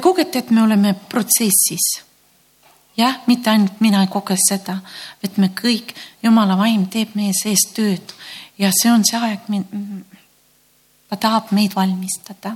[0.00, 2.00] Te kogete, et me oleme protsessis.
[2.96, 4.78] jah, mitte ainult mina ei koge seda,
[5.22, 5.92] et me kõik,
[6.22, 8.14] Jumala vaim teeb meie sees tööd
[8.56, 9.44] ja see on see aeg,
[11.10, 12.54] ta tahab meid valmistada.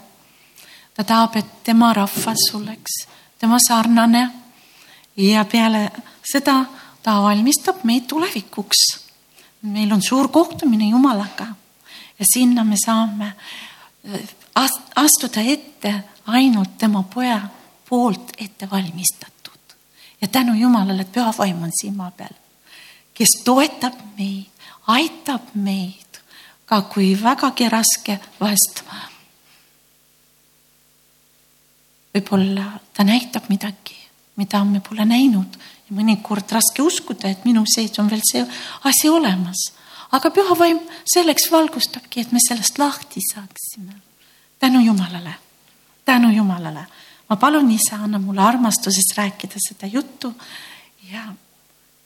[0.96, 2.96] ta tahab, et tema rahvas oleks
[3.38, 4.24] tema sarnane
[5.16, 5.90] ja peale
[6.24, 6.64] seda
[7.02, 9.04] ta valmistab meid tulevikuks.
[9.62, 11.46] meil on suur kohtumine Jumalaga
[12.18, 13.34] ja sinna me saame
[14.96, 17.40] astuda ette ainult tema poja
[17.88, 19.60] poolt ette valmistatud.
[20.20, 22.34] ja tänu Jumalale, et püha vaim on silma peal,
[23.14, 24.50] kes toetab meid,
[24.86, 26.20] aitab meid,
[26.66, 28.82] ka kui vägagi raske vahest.
[32.14, 33.96] võib-olla ta näitab midagi,
[34.36, 35.56] mida me pole näinud
[35.88, 38.44] ja mõnikord raske uskuda, et minu sees on veel see
[38.84, 39.72] asi olemas.
[40.12, 40.78] aga püha vaim
[41.14, 43.94] selleks valgustabki, et me sellest lahti saaksime.
[44.58, 45.34] tänu Jumalale,
[46.04, 46.86] tänu Jumalale.
[47.28, 50.34] ma palun, isa, anna mulle armastusest rääkida seda juttu
[51.12, 51.32] ja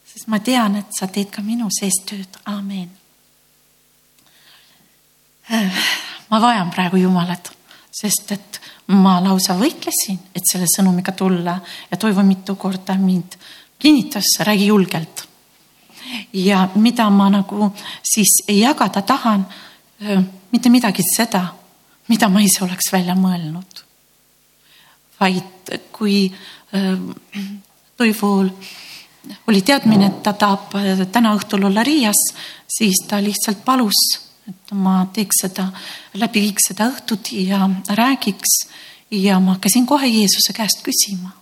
[0.05, 2.89] sest ma tean, et sa teed ka minu sees tööd, amen.
[6.31, 7.53] ma vajan praegu Jumalat,
[7.95, 8.61] sest et
[8.99, 11.59] ma lausa võitlesin, et selle sõnumiga tulla
[11.91, 13.37] ja Toivo mitu korda mind
[13.79, 15.27] kinnitas, räägi julgelt.
[16.33, 19.47] ja mida ma nagu siis jagada tahan,
[20.51, 21.43] mitte midagi seda,
[22.09, 23.88] mida ma ise oleks välja mõelnud.
[25.21, 26.29] Vaid kui
[27.97, 28.51] Toivul
[29.49, 30.77] oli teadmine, et ta tahab
[31.13, 32.21] täna õhtul olla Riias,
[32.69, 33.99] siis ta lihtsalt palus,
[34.49, 35.67] et ma teeks seda,
[36.15, 38.69] läbi viiks seda õhtut ja räägiks.
[39.11, 41.33] ja ma hakkasin kohe Jeesuse käest küsima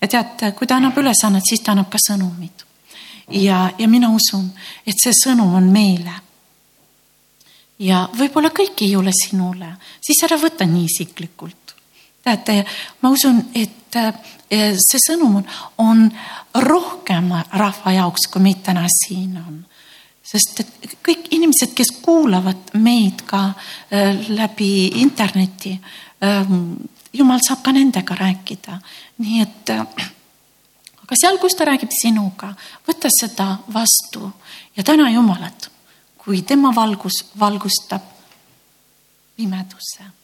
[0.00, 2.64] ja tead, kui ta annab ülesannet, siis ta annab ka sõnumid.
[3.28, 4.50] ja, ja mina usun,
[4.86, 6.14] et see sõnum on meile.
[7.78, 11.67] ja võib-olla kõik ei ole sinule, siis ära võta nii isiklikult.
[12.28, 12.64] Teate,
[13.02, 15.40] ma usun, et eh, see sõnum
[15.84, 16.04] on,
[16.64, 19.64] rohkem rahva jaoks, kui meid täna siin on.
[20.28, 25.72] Sest et kõik inimesed, kes kuulavad meid ka äh, läbi interneti
[26.24, 26.76] ähm,,
[27.12, 28.76] jumal saab ka nendega rääkida,
[29.24, 32.52] nii et aga seal, kus ta räägib sinuga,
[32.84, 34.28] võta seda vastu
[34.76, 35.70] ja täna Jumalat,
[36.20, 38.04] kui tema valgus valgustab
[39.38, 40.17] pimeduse.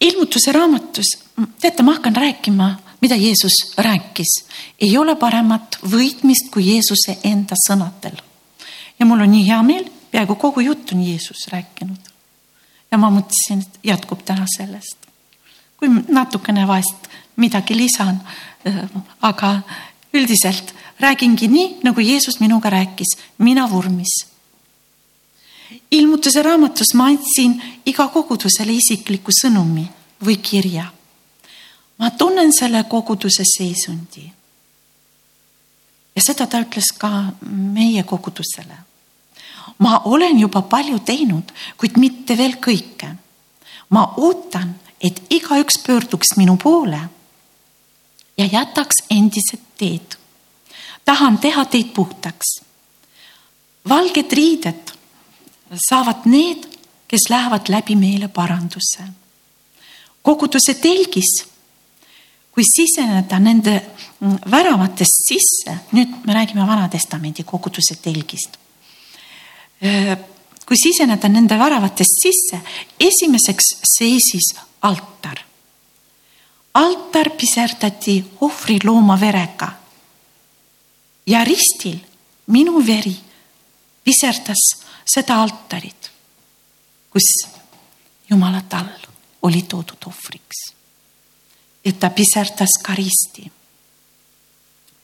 [0.00, 1.18] Ilmutuse raamatus,
[1.60, 4.44] teate, ma hakkan rääkima, mida Jeesus rääkis.
[4.80, 8.16] ei ole paremat võitmist kui Jeesuse enda sõnadel.
[8.98, 12.16] ja mul on nii hea meel, peaaegu kogu jutt on Jeesus rääkinud
[12.90, 14.96] ja ma mõtlesin, et jätkub täna sellest.
[15.76, 18.20] kui natukene vahest midagi lisan,
[19.20, 19.60] aga
[20.16, 24.26] üldiselt räägingi nii, nagu Jeesus minuga rääkis, mina vormis.
[25.90, 29.86] Ilmutuse raamatus ma andsin iga kogudusele isikliku sõnumi
[30.24, 30.92] või kirja.
[31.98, 34.32] ma tunnen selle koguduse seisundi.
[36.16, 38.86] ja seda ta ütles ka meie kogudusele
[39.78, 43.16] ma olen juba palju teinud, kuid mitte veel kõike.
[43.88, 47.00] ma ootan, et igaüks pöörduks minu poole
[48.36, 50.16] ja jätaks endised teed.
[51.04, 52.60] tahan teha teid puhtaks.
[53.88, 54.95] valged riided
[55.74, 56.66] saavad need,
[57.08, 59.02] kes lähevad läbi meeleparanduse.
[60.22, 61.46] koguduse telgis,
[62.50, 63.82] kui siseneda nende
[64.50, 68.58] väravatest sisse, nüüd me räägime Vana-testamendi koguduse telgist
[70.66, 72.60] kui siseneda nende väravatest sisse,
[72.98, 75.38] esimeseks seisis altar.
[76.74, 79.72] altar piserdati ohvrilooma verega.
[81.26, 81.98] ja ristil
[82.46, 83.16] minu veri
[84.04, 86.10] piserdas seda altarit,
[87.10, 87.56] kus
[88.30, 89.06] Jumala tall
[89.42, 90.74] oli toodud ohvriks.
[91.84, 93.52] et ta piserdas ka risti,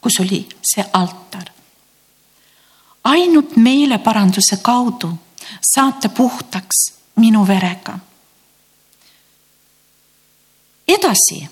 [0.01, 1.53] kus oli see altar
[3.05, 5.19] ainult meeleparanduse kaudu
[5.75, 7.99] saate puhtaks minu verega.
[10.89, 11.49] edasi,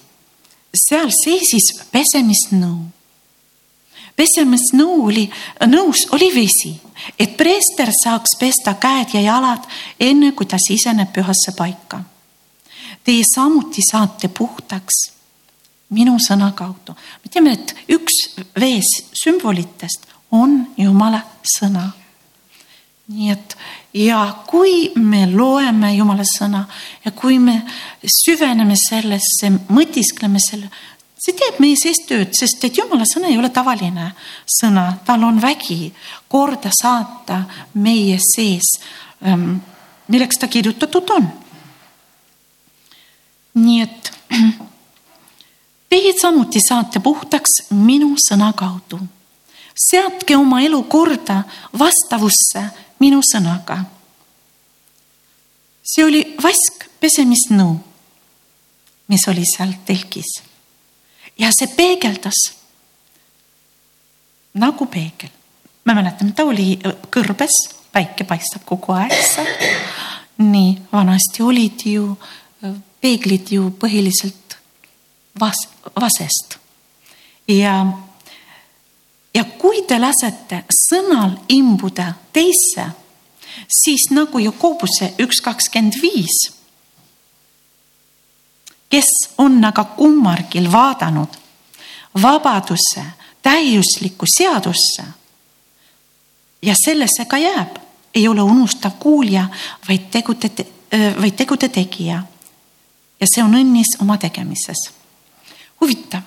[0.89, 2.85] seal seisis pesemisnõu.
[4.21, 5.25] Pesemisnõu oli,
[5.71, 6.75] nõus oli vesi,
[7.19, 9.65] et preester saaks pesta käed ja jalad,
[10.01, 12.03] enne kui ta siseneb pühasse paika.
[13.05, 15.07] Teie samuti saate puhtaks
[15.97, 16.95] minu sõna kaudu.
[17.23, 18.91] me teame, et üks vees
[19.25, 21.23] sümbolitest on Jumala
[21.57, 21.91] sõna.
[23.11, 23.57] nii et
[23.95, 26.67] ja kui me loeme Jumala sõna
[27.05, 27.63] ja kui me
[28.07, 30.71] süveneme sellesse, mõtiskleme selle,
[31.21, 34.11] see teeb meie sees tööd, sest et Jumala sõna ei ole tavaline
[34.49, 35.91] sõna, tal on vägi
[36.33, 37.43] korda saata
[37.77, 38.73] meie sees,
[39.27, 39.59] ähm,
[40.09, 41.29] milleks ta kirjutatud on.
[43.61, 44.13] nii et
[45.91, 49.01] teie samuti saate puhtaks minu sõna kaudu.
[49.91, 51.43] seadke oma elu korda
[51.79, 52.65] vastavusse
[53.01, 53.85] minu sõnaga.
[55.85, 57.75] see oli vask pesemisnõu,
[59.09, 60.50] mis oli seal telgis
[61.41, 62.41] ja see peegeldas
[64.61, 65.31] nagu peegel.
[65.85, 66.75] me mäletame, ta oli
[67.11, 67.57] kõrbes,
[67.93, 69.49] päike paistab kogu aeg seal.
[70.39, 72.15] nii, vanasti olid ju
[73.01, 74.57] peeglid ju põhiliselt
[75.41, 76.59] vas-, vasest.
[77.49, 77.75] ja,
[79.35, 82.91] ja kui te lasete sõnal imbuda teisse,
[83.71, 86.51] siis nagu Jakobuse üks kakskümmend viis,
[88.91, 91.39] kes on aga kummargil vaadanud
[92.23, 93.05] vabaduse
[93.43, 95.05] täiuslikku seadusse
[96.63, 97.77] ja sellesse ka jääb,
[98.15, 99.49] ei ole unustav kuulja,
[99.89, 100.51] vaid tegude,
[101.21, 102.23] vaid tegude tegija.
[103.21, 104.91] ja see on õnnis oma tegemises.
[105.81, 106.23] huvitav,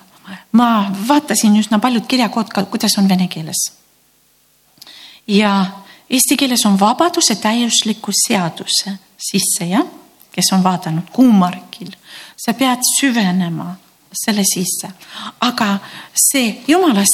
[0.52, 3.72] ma vaatasin üsna paljud kirjakood ka, kuidas on vene keeles.
[5.26, 5.66] ja
[6.10, 9.86] eesti keeles on vabaduse täiusliku seaduse sisse jah,
[10.34, 11.92] kes on vaadanud kuumargil,
[12.36, 13.74] sa pead süvenema
[14.14, 14.88] selle sisse.
[15.40, 15.78] aga
[16.14, 17.04] see jumala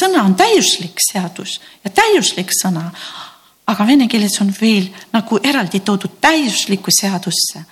[0.00, 2.90] sõna on täiuslik seadus ja täiuslik sõna.
[3.66, 7.64] aga vene keeles on veel nagu eraldi toodud täiuslikku seadusse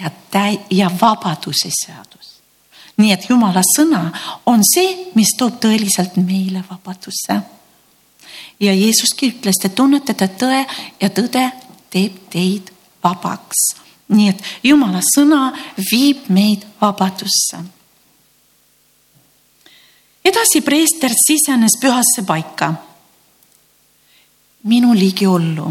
[0.00, 2.40] ja täi- ja vabaduse seadus.
[2.96, 4.12] nii et jumala sõna
[4.46, 7.40] on see, mis toob tõeliselt meile vabaduse.
[8.60, 10.66] ja Jeesuski ütles, te tunnetate tõe
[11.00, 11.52] ja tõde
[11.90, 12.72] teeb teid
[13.04, 15.50] vabaks nii et jumala sõna
[15.90, 17.60] viib meid vabadusse
[20.28, 22.74] edasi preester sisenes pühasse paika.
[24.68, 25.68] minu ligiollu,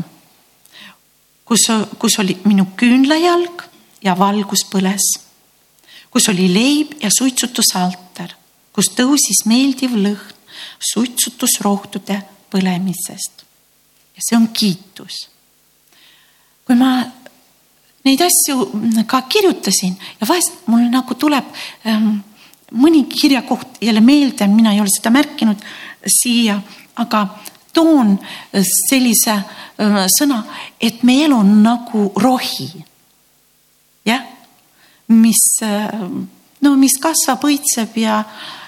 [1.45, 1.65] kus,
[1.99, 3.65] kus oli minu küünlajalg
[4.01, 5.03] ja valgus põles,
[6.09, 8.33] kus oli leib ja suitsutusaltar,
[8.73, 10.33] kus tõusis meeldiv lõhn
[10.93, 13.43] suitsutusrohtude põlemisest.
[14.15, 15.27] ja see on kiitus.
[16.65, 17.05] kui ma
[18.05, 18.69] neid asju
[19.07, 21.45] ka kirjutasin ja vahest mul nagu tuleb
[21.85, 22.19] ähm,
[22.71, 25.61] mõni kirjakoht jälle meelde, mina ei ole seda märkinud
[26.07, 26.59] siia,
[26.95, 27.23] aga
[27.73, 28.15] toon
[28.89, 30.41] sellise äh, sõna,
[30.81, 32.69] et meie elu on nagu rohi.
[34.07, 34.23] jah,
[35.07, 35.91] mis, äh,
[36.61, 38.21] no mis kasvab, õitseb ja,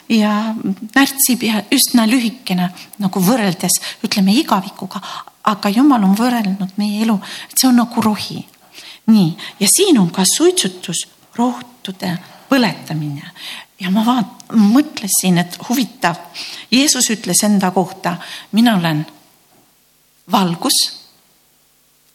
[0.10, 0.54] ja
[0.96, 5.02] närtsib ja üsna lühikene nagu võrreldes ütleme igavikuga,
[5.50, 7.18] aga jumal on võrrelnud meie elu,
[7.50, 8.44] et see on nagu rohi.
[9.08, 12.18] Nii, ja siin on ka suitsutus, rohtude
[12.50, 13.32] põletamine
[13.80, 16.20] ja ma vaat-, mõtlesin, et huvitav,
[16.72, 18.18] Jeesus ütles enda kohta,
[18.52, 19.06] mina olen
[20.32, 20.80] valgus.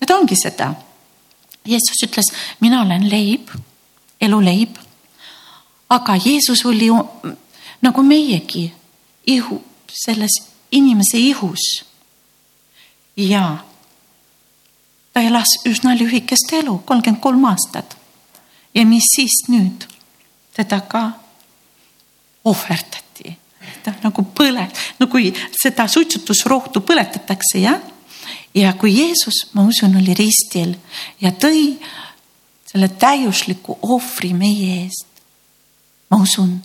[0.00, 0.75] ja ta ongi seda.
[1.64, 2.28] Jeesus ütles,
[2.60, 3.48] mina olen leib,
[4.20, 4.76] eluleib.
[5.88, 6.88] aga Jeesus oli
[7.82, 8.72] nagu meiegi
[9.26, 10.42] ihu, selles
[10.72, 11.84] inimese ihus.
[13.16, 13.58] ja
[15.14, 17.96] ta elas üsna lühikest elu, kolmkümmend kolm aastat.
[18.75, 19.87] ja mis siis nüüd?
[20.55, 21.11] teda ka
[22.44, 23.37] ohverdati.
[23.82, 24.66] ta nagu põle,
[24.99, 25.32] no kui
[25.62, 27.81] seda suitsutusrohtu põletatakse, jah.
[28.55, 30.75] ja kui Jeesus, ma usun, oli ristil
[31.20, 31.78] ja tõi
[32.67, 35.06] selle täiusliku ohvri meie eest.
[36.10, 36.58] ma usun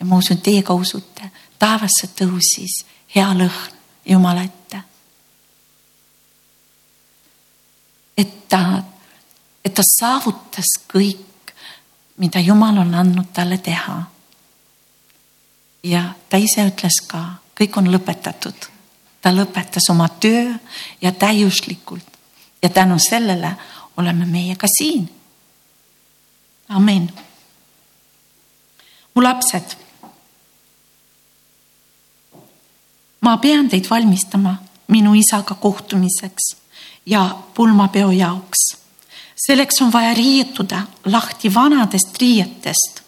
[0.00, 2.84] ja ma usun, teie ka usute, taevasse tõusis
[3.14, 3.76] hea lõhn
[4.10, 4.80] Jumala ette.
[8.20, 8.82] Et ta,
[9.64, 11.54] et ta saavutas kõik,
[12.20, 13.96] mida Jumal on andnud talle teha
[15.88, 17.22] ja ta ise ütles ka,
[17.56, 18.68] kõik on lõpetatud.
[19.20, 20.54] ta lõpetas oma töö
[21.00, 22.06] ja täiuslikult
[22.62, 23.56] ja tänu sellele
[23.96, 25.10] oleme meie ka siin.
[26.68, 27.12] amin.
[29.14, 29.76] mu lapsed.
[33.20, 34.56] ma pean teid valmistama
[34.88, 36.56] minu isaga kohtumiseks
[37.06, 38.76] ja pulmapeo jaoks.
[39.46, 43.00] selleks on vaja riietuda lahti vanadest riietest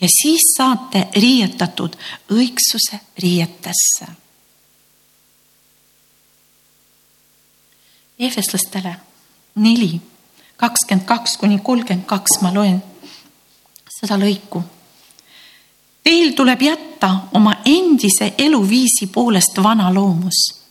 [0.00, 1.96] ja siis saate riietatud
[2.32, 4.06] õigsuse riietesse.
[8.18, 8.96] Efeslastele
[9.54, 10.00] neli,
[10.56, 12.82] kakskümmend kaks kuni kolmkümmend kaks, ma loen
[14.00, 14.62] seda lõiku.
[16.04, 20.65] Teil tuleb jätta oma endise eluviisi poolest vana loomus,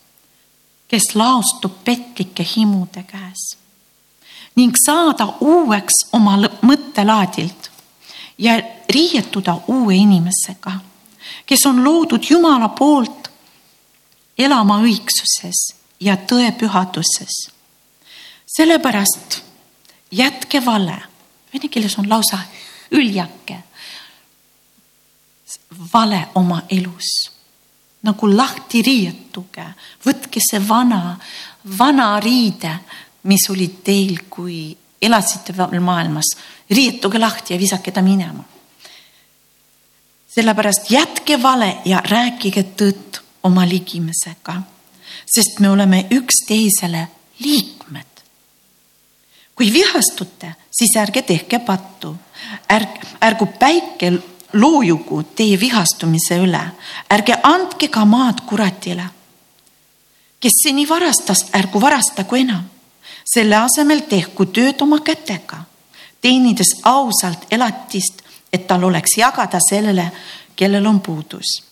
[0.88, 3.56] kes laostub petlike himude käes
[4.56, 7.70] ning saada uueks oma mõttelaadilt
[8.38, 8.56] ja
[8.90, 10.72] riietuda uue inimesega,
[11.46, 13.30] kes on loodud Jumala poolt
[14.38, 17.52] elama õigsuses ja tõe pühaduses.
[18.46, 19.42] sellepärast
[20.12, 20.98] jätke vale,
[21.54, 22.40] vene keeles on lausa
[22.92, 23.64] üljake.
[25.94, 27.35] vale oma elus
[28.06, 29.66] nagu lahti riietuge,
[30.06, 31.16] võtke see vana,
[31.78, 32.72] vana riide,
[33.26, 36.36] mis oli teil, kui elasite veel maailmas,
[36.70, 38.44] riietuge lahti ja visake ta minema.
[40.36, 44.56] sellepärast jätke vale ja rääkige tõtt oma ligimesega,
[45.26, 47.08] sest me oleme üksteisele
[47.40, 48.06] liikmed.
[49.56, 52.16] kui vihastute, siis ärge tehke pattu,
[52.70, 54.12] ärg, ärgu päike
[54.56, 56.62] loojugu teie vihastumise üle,
[57.12, 59.06] ärge andke ka maad kuratile.
[60.40, 62.64] kes seni varastas, ärgu varastagu enam,
[63.26, 65.64] selle asemel tehku tööd oma kätega,
[66.22, 68.22] teenides ausalt elatist,
[68.54, 70.12] et tal oleks jagada sellele,
[70.56, 71.66] kellel on puudus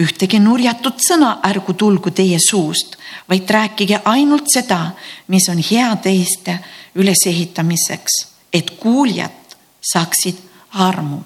[0.00, 2.96] ühtegi nurjatut sõna ärgu tulgu teie suust,
[3.28, 4.92] vaid rääkige ainult seda,
[5.28, 6.58] mis on hea teiste
[6.94, 8.16] ülesehitamiseks,
[8.52, 9.56] et kuuljad
[9.92, 10.40] saaksid
[10.72, 11.20] armu.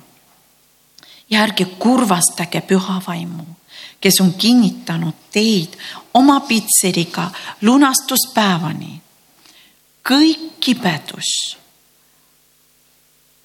[1.31, 3.45] Ja ärge kurvastage püha vaimu,
[4.01, 5.79] kes on kinnitanud teid
[6.15, 7.31] oma pitseriga
[7.63, 9.03] lunastuspäevani.
[10.07, 11.57] kõik kibedus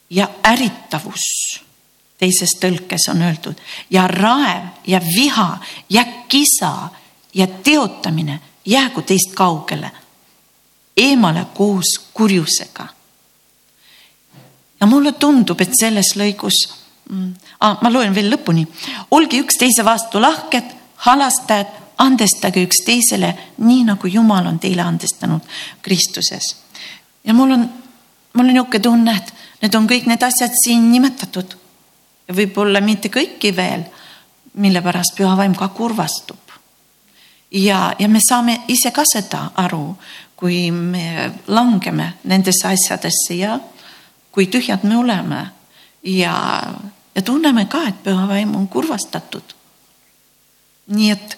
[0.10, 1.26] ja ärritavus
[2.22, 5.58] teises tõlkes on öeldud ja raev ja viha
[5.90, 6.90] ja kisa
[7.34, 9.92] ja teotamine jäägu teist kaugele,
[10.98, 12.88] eemale koos kurjusega.
[14.80, 16.81] ja mulle tundub, et selles lõigus
[17.60, 18.66] ah, ma loen veel lõpuni,
[19.12, 20.76] olge üksteise vastu lahked,
[21.08, 23.30] halastajad, andestage üksteisele
[23.62, 25.42] nii nagu Jumal on teile andestanud
[25.82, 26.56] Kristuses.
[27.24, 27.70] ja mul on,
[28.34, 31.58] mul on niisugune tunne, et need on kõik need asjad siin nimetatud
[32.36, 33.84] võib-olla mitte kõiki veel,
[34.62, 36.38] mille pärast püha vaim ka kurvastub.
[37.52, 39.96] ja, ja me saame ise ka seda aru,
[40.36, 43.60] kui me langeme nendesse asjadesse ja
[44.32, 45.42] kui tühjad me oleme
[46.04, 46.64] ja,
[47.16, 49.56] ja tunneme ka, et püha vaim on kurvastatud.
[50.88, 51.38] nii et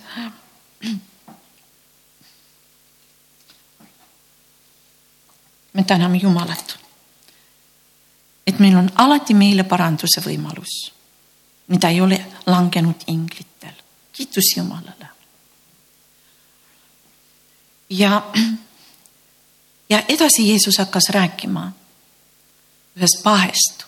[5.73, 6.83] me täname Jumalat
[8.47, 10.73] et meil on alati meeleparanduse võimalus,
[11.71, 13.75] mida ei ole langenud inglitel.
[14.13, 15.07] kiitus Jumalale.
[17.89, 18.23] ja,
[19.89, 21.71] ja edasi Jeesus hakkas rääkima
[22.97, 23.85] ühest pahest.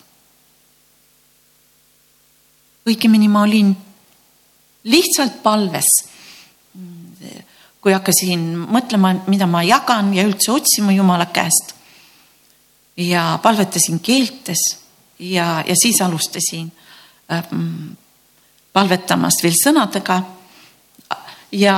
[2.86, 3.76] Õigemini ma olin
[4.84, 5.88] lihtsalt palves.
[7.82, 11.76] kui hakkasin mõtlema, mida ma jagan ja üldse otsima Jumala käest
[12.98, 14.64] ja palvetasin keeltes
[15.20, 16.72] ja, ja siis alustasin
[17.32, 17.94] ähm,
[18.74, 20.24] palvetamast veel sõnadega.
[21.52, 21.76] ja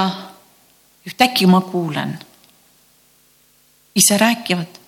[1.08, 2.18] ühtäkki ma kuulen,
[3.96, 4.80] ise räägivad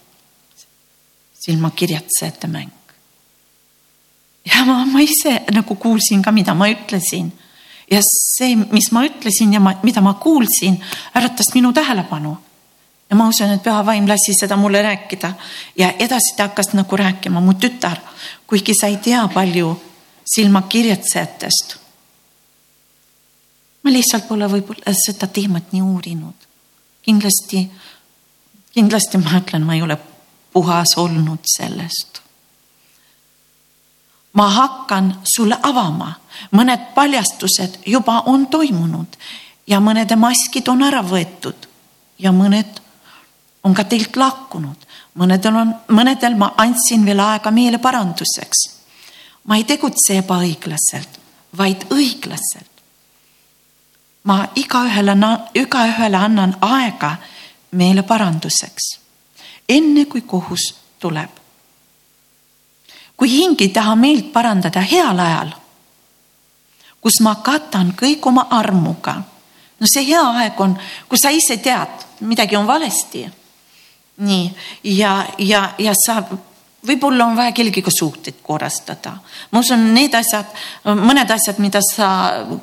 [1.46, 2.79] silmakirjatsejate mäng.
[4.50, 7.32] Ja ma, ma ise nagu kuulsin ka, mida ma ütlesin
[7.92, 10.78] ja see, mis ma ütlesin ja ma, mida ma kuulsin,
[11.16, 12.38] äratas minu tähelepanu
[13.10, 15.34] ja ma usun, et püha vaim lasi seda mulle rääkida
[15.78, 17.98] ja edasi ta hakkas nagu rääkima, mu tütar,
[18.48, 19.74] kuigi sa ei tea palju
[20.36, 21.78] silmakirjatsejatest.
[23.84, 26.48] ma lihtsalt pole võib-olla seda teemat nii uurinud.
[27.02, 27.70] kindlasti,
[28.74, 29.98] kindlasti ma ütlen, ma ei ole
[30.54, 32.22] puhas olnud sellest.
[34.34, 36.14] Ma hakkan sulle avama,
[36.52, 39.18] mõned paljastused juba on toimunud
[39.68, 41.68] ja mõnede maskid on ära võetud
[42.20, 42.82] ja mõned
[43.64, 44.86] on ka teilt lahkunud,
[45.20, 48.80] mõnedel on, mõnedel ma andsin veel aega meeleparanduseks.
[49.44, 51.20] ma ei tegutse ebaõiglaselt,
[51.58, 52.70] vaid õiglaselt.
[54.24, 55.16] ma igaühele,
[55.54, 57.16] igaühele annan aega
[57.72, 59.00] meeleparanduseks,
[59.70, 61.30] enne kui kohus tuleb.
[63.20, 65.52] Kui hing ei taha meelt parandada heal ajal,
[67.02, 69.16] kus ma katan kõik oma armuga,
[69.80, 73.28] no see hea aeg on, kus sa ise tead, midagi on valesti
[74.20, 74.48] nii
[74.84, 76.20] ja, ja, ja sa
[76.88, 79.14] võib-olla on vaja kellegiga suhteid korrastada.
[79.52, 80.52] ma usun, need asjad,
[80.86, 82.10] mõned asjad, mida sa,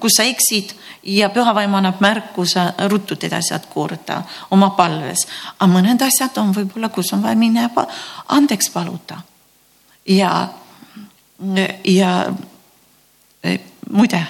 [0.01, 0.73] kus sa eksid
[1.17, 5.27] ja püha vaim annab märku, sa ruttu teed asjad korda oma palves.
[5.59, 7.69] aga mõned asjad on võib-olla, kus on vaja minna
[8.29, 9.21] andeks paluda.
[10.07, 10.49] Ja,
[11.85, 12.11] ja
[13.43, 13.59] e,
[13.91, 14.23] muide,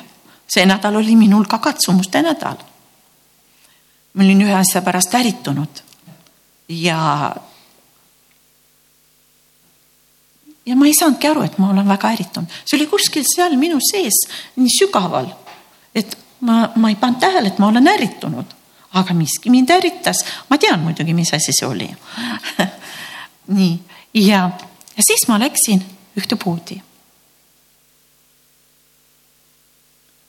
[0.49, 2.57] see nädal oli minul ka katsumuste nädal.
[4.15, 5.83] ma olin ühe asja pärast ärritunud
[6.69, 7.37] ja,
[10.67, 13.79] ja ma ei saanudki aru, et ma olen väga ärritunud, see oli kuskil seal minu
[13.91, 14.23] sees
[14.57, 15.29] nii sügaval,
[15.95, 18.57] et ma, ma ei pannud tähele, et ma olen ärritunud,
[18.97, 21.91] aga miski mind ärritas, ma tean muidugi, mis asi see oli.
[23.57, 23.75] Nii.
[24.17, 24.49] Ja,
[24.97, 25.85] ja siis ma läksin
[26.17, 26.81] ühte poodi.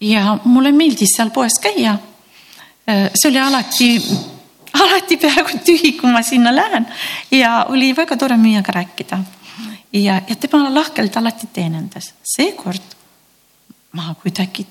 [0.01, 1.97] ja mulle meeldis seal poes käia.
[2.87, 3.89] see oli alati,
[4.83, 6.85] alati peaaegu tühi, kui ma sinna lähen
[7.31, 9.23] ja oli väga tore müüjaga rääkida.
[9.93, 12.95] ja, ja tema lahkelt alati teenindas, seekord
[13.91, 14.67] ma kuidagi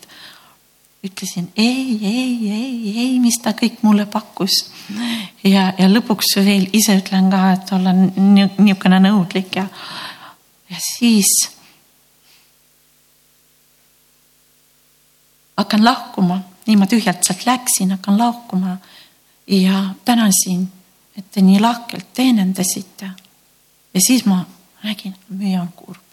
[1.07, 4.59] ütlesin ei, ei, ei, ei, mis ta kõik mulle pakkus.
[5.45, 9.67] ja, ja lõpuks veel ise ütlen ka, et olla niisugune nõudlik ja,
[10.71, 11.33] ja siis
[15.57, 18.77] hakkan lahkuma, niimoodi tühjalt sealt läksin, hakkan lahkuma
[19.47, 20.67] ja tänasin,
[21.17, 23.11] et te nii lahkelt teenindasite.
[23.95, 24.45] ja siis ma
[24.83, 26.06] nägin, müüja on kurb.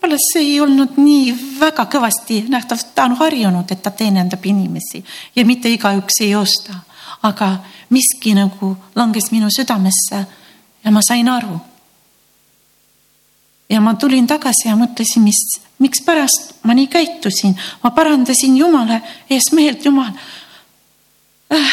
[0.00, 5.04] Võib-olla see ei olnud nii väga kõvasti nähtav, ta on harjunud, et ta teenindab inimesi
[5.36, 6.74] ja mitte igaüks ei osta,
[7.22, 7.58] aga
[7.90, 10.24] miski nagu langes minu südamesse
[10.84, 11.60] ja ma sain aru.
[13.68, 19.52] ja ma tulin tagasi ja mõtlesin, mis, mikspärast ma nii käitusin, ma parandasin Jumala ees
[19.52, 20.12] meelt, Jumal
[21.52, 21.72] äh,.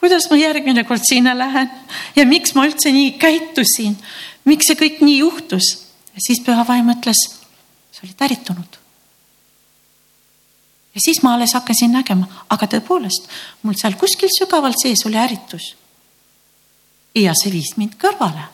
[0.00, 1.70] kuidas ma järgmine kord sinna lähen
[2.16, 3.96] ja miks ma üldse nii käitusin,
[4.44, 5.84] miks see kõik nii juhtus?
[6.14, 7.35] ja siis püha vaim ütles
[7.96, 8.78] sa olid ärritunud.
[10.94, 13.30] ja siis ma alles hakkasin nägema, aga tõepoolest
[13.62, 15.74] mul seal kuskil sügaval sees oli ärritus.
[17.14, 18.44] ja see viis mind kõrvale,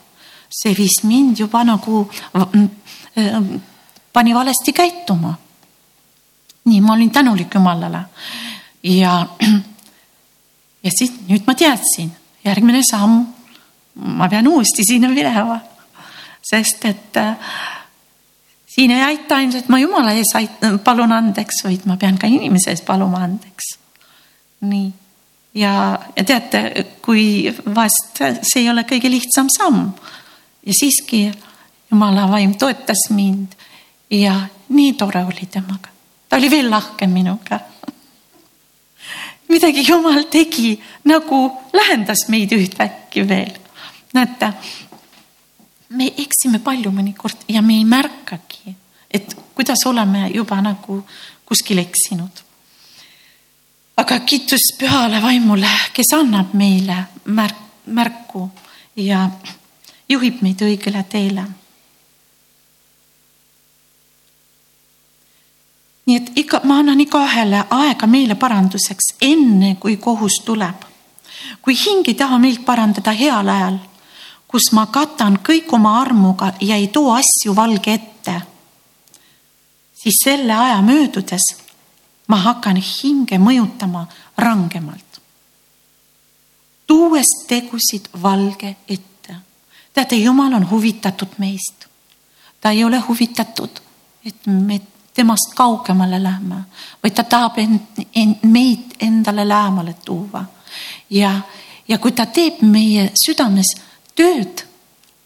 [0.50, 2.04] see viis mind juba nagu
[2.38, 3.42] äh,
[4.12, 5.34] pani valesti käituma.
[6.64, 8.04] nii, ma olin tänulik Jumalale
[8.82, 9.26] ja,
[10.84, 12.12] ja siis nüüd ma teadsin,
[12.44, 13.26] järgmine samm,
[13.94, 15.58] ma pean uuesti sinna minema,
[16.42, 17.71] sest et äh,
[18.74, 22.72] siin ei aita et ma Jumala ees aitan, palun andeks, vaid ma pean ka inimese
[22.72, 23.76] ees paluma andeks.
[24.60, 24.92] nii.
[25.54, 29.90] Ja, ja teate, kui vahest see ei ole kõige lihtsam samm.
[30.64, 31.26] Ja siiski
[31.90, 33.52] Jumala vaim toetas mind.
[34.10, 35.90] Ja nii tore oli temaga,
[36.28, 37.58] ta oli veel lahkem minuga.
[39.52, 41.42] Midagi Jumal tegi, nagu
[41.76, 43.52] lähendas meid ühtäkki veel.
[44.12, 44.52] näete
[45.92, 48.74] me eksime palju mõnikord ja me ei märkagi,
[49.10, 51.02] et kuidas oleme juba nagu
[51.46, 52.42] kuskil eksinud.
[53.96, 58.50] aga kiitus pühale vaimule, kes annab meile märk, märku
[58.96, 59.28] ja
[60.08, 61.44] juhib meid õigele teele.
[66.06, 70.88] nii et iga, ma annan igaühele aega meele paranduseks, enne kui kohus tuleb.
[71.62, 73.78] kui hing ei taha meilt parandada heal ajal
[74.52, 78.34] kus ma katan kõik oma armuga ja ei too asju valge ette,
[79.96, 81.46] siis selle aja möödudes
[82.28, 85.20] ma hakkan hinge mõjutama rangemalt.
[86.86, 89.36] tuues tegusid valge ette.
[89.94, 91.88] teate, Jumal on huvitatud meist.
[92.60, 93.80] ta ei ole huvitatud,
[94.24, 94.80] et me
[95.14, 96.64] temast kaugemale lähme,
[97.02, 97.80] vaid ta tahab end,
[98.14, 100.44] end, meid endale lähemale tuua.
[101.10, 101.40] ja,
[101.88, 103.76] ja kui ta teeb meie südames
[104.14, 104.64] tööd,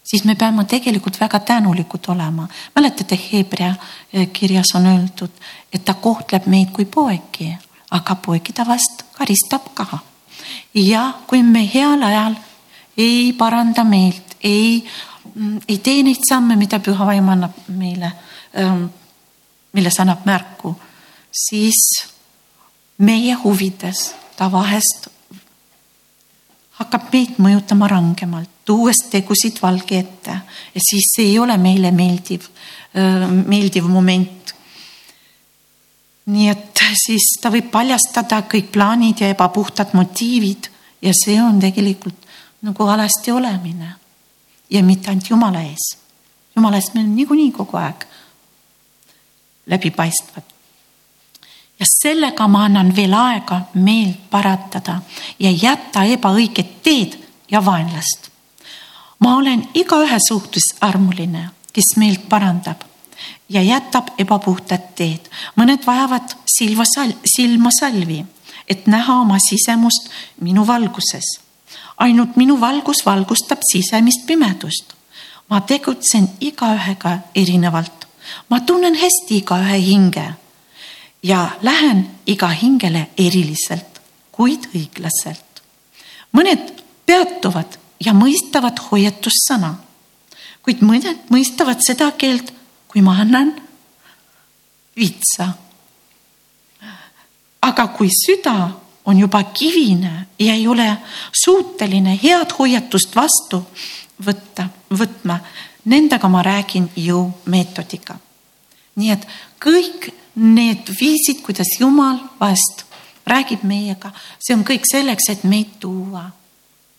[0.03, 2.47] siis me peame tegelikult väga tänulikud olema.
[2.75, 3.75] mäletate, Hebra
[4.13, 5.31] eh, kirjas on öeldud,
[5.73, 7.51] et ta kohtleb meid kui poegi,
[7.91, 9.99] aga poegi ta vast karistab ka.
[10.73, 12.35] ja kui me heal ajal
[12.97, 14.85] ei paranda meelt, ei,
[15.35, 18.11] mm, ei tee neid samme, mida püha vaim annab meile,
[18.57, 18.85] ähm,
[19.73, 20.75] milles annab märku,
[21.31, 22.07] siis
[22.97, 25.09] meie huvides ta vahest
[26.77, 30.39] hakkab meid mõjutama rangemalt, tuues tegusid valge ette
[30.77, 32.47] siis see ei ole meile meeldiv,
[33.47, 34.53] meeldiv moment.
[36.27, 40.67] nii et siis ta võib paljastada kõik plaanid ja ebapuhtad motiivid
[41.01, 42.27] ja see on tegelikult
[42.67, 43.95] nagu alasti olemine.
[44.69, 45.97] ja mitte ainult Jumala ees.
[46.55, 48.05] Jumala ees meil on niikuinii kogu aeg
[49.67, 50.55] läbipaistvad
[51.79, 55.01] ja sellega ma annan veel aega meelt paratada
[55.39, 57.17] ja jätta ebaõiget teed
[57.51, 58.31] ja vaenlast.
[59.27, 62.79] Ma olen igaühe suhtes armuline, kes meelt parandab
[63.49, 65.25] ja jätab ebapuhtad teed.
[65.59, 68.21] mõned vajavad silma sal-, silma salvi,
[68.67, 70.07] et näha oma sisemust
[70.39, 71.27] minu valguses.
[71.97, 74.93] ainult minu valgus valgustab sisemist pimedust.
[75.49, 78.07] ma tegutsen igaühega erinevalt.
[78.49, 80.27] ma tunnen hästi igaühe hinge
[81.23, 83.99] ja lähen iga hingele eriliselt,
[84.31, 85.63] kuid õiglaselt.
[86.31, 86.71] mõned
[87.05, 89.73] peatuvad ja mõistavad hoiatussõna,
[90.65, 92.51] kuid mõned mõistavad seda keelt,
[92.87, 93.53] kui ma annan
[94.97, 95.53] vitsa.
[97.61, 98.71] aga kui süda
[99.05, 100.97] on juba kivine ja ei ole
[101.31, 103.65] suuteline head hoiatust vastu
[104.23, 105.39] võtta, võtma,
[105.85, 108.15] nendega ma räägin jõumeetodiga.
[108.95, 109.27] nii et
[109.59, 112.85] kõik need viisid, kuidas Jumal vahest
[113.25, 116.31] räägib meiega, see on kõik selleks, et meid tuua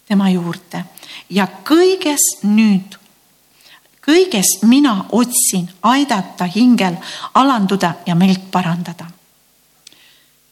[0.09, 0.85] tema juurde
[1.31, 2.97] ja kõiges nüüd,
[4.05, 6.97] kõiges mina otsin aidata hingel
[7.35, 9.07] alanduda ja meelt parandada.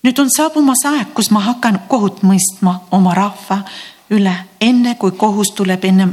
[0.02, 3.64] nüüd on saabumas aeg, kus ma hakkan kohut mõistma oma rahva
[4.10, 6.08] üle, enne kui kohus tuleb enne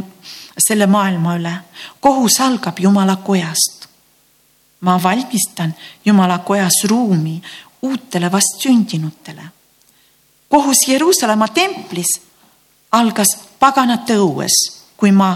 [0.58, 1.54] selle maailma üle.
[2.00, 3.88] kohus algab Jumala kojast.
[4.82, 5.76] ma valmistan
[6.06, 7.42] Jumala kojas ruumi
[7.82, 9.44] uutele vastsündinutele.
[10.50, 12.22] kohus Jeruusalemma templis
[12.94, 14.56] algas paganate õues,
[14.98, 15.32] kui ma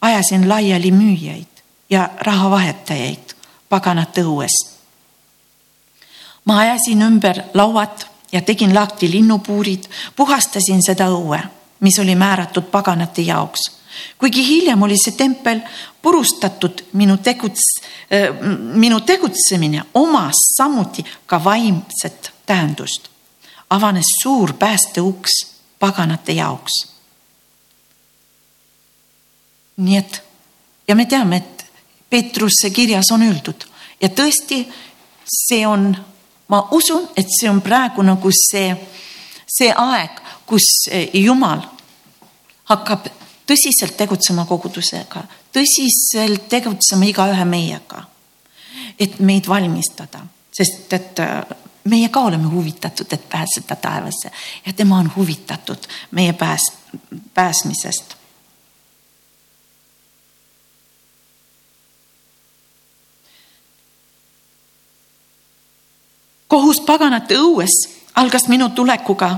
[0.00, 3.34] ajasin laiali müüjaid ja rahavahetajaid
[3.68, 4.56] paganate õues.
[6.44, 9.84] ma ajasin ümber lauad ja tegin lahti linnupuurid,
[10.16, 11.40] puhastasin seda õue,
[11.80, 13.60] mis oli määratud paganate jaoks.
[14.18, 15.60] kuigi hiljem oli see tempel
[16.02, 17.80] purustatud, minu teguts-,
[18.74, 23.08] minu tegutsemine omas samuti ka vaimset tähendust.
[23.70, 25.53] avanes suur päästeuks
[25.84, 26.80] paganate jaoks.
[29.76, 30.22] nii et
[30.88, 31.64] ja me teame, et
[32.10, 33.64] Peetruse kirjas on öeldud
[34.00, 34.64] ja tõesti,
[35.26, 35.88] see on
[36.48, 38.74] ma usun, et see on praegu nagu see,
[39.46, 41.62] see aeg, kus eh, Jumal
[42.70, 43.08] hakkab
[43.48, 48.08] tõsiselt tegutsema kogudusega, tõsiselt tegutsema igaühe meiega.
[48.98, 50.20] et meid valmistada,
[50.54, 51.20] sest et
[51.84, 54.30] meie ka oleme huvitatud, et pääseda taevasse
[54.66, 56.72] ja tema on huvitatud meie pääs,
[57.34, 58.16] pääsmisest
[66.48, 67.74] kohus paganate õues
[68.14, 69.32] algas minu tulekuga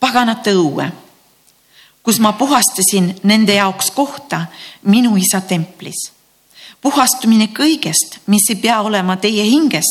[0.00, 0.86] paganate õue,
[2.02, 4.46] kus ma puhastasin nende jaoks kohta
[4.82, 6.12] minu isa templis.
[6.80, 9.88] puhastumine kõigest, mis ei pea olema teie hinges,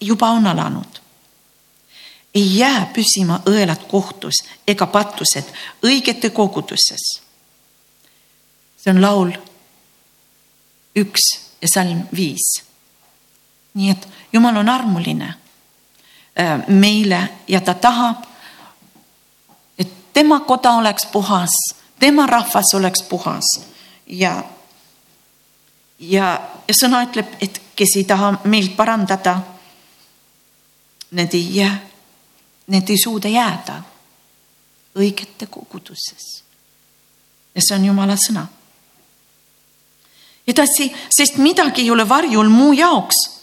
[0.00, 1.00] juba on alanud.
[2.36, 5.48] Ei jää püsima õelad kohtus ega patused
[5.82, 7.06] õigete koguduses.
[8.76, 9.32] see on laul
[10.96, 12.62] üks ja salm viis.
[13.74, 15.34] nii et Jumal on armuline
[16.38, 18.16] Äh, meile ja ta tahab,
[19.78, 21.50] et tema koda oleks puhas,
[21.98, 23.44] tema rahvas oleks puhas
[24.06, 24.44] ja,
[25.98, 29.38] ja, ja sõna ütleb, et kes ei taha meelt parandada,
[31.16, 31.78] need ei jää,
[32.66, 33.82] need ei suuda jääda
[34.96, 36.42] õigete koguduses.
[37.54, 38.46] ja see on Jumala sõna.
[40.46, 43.36] edasi, sest midagi ei ole varjul muu jaoks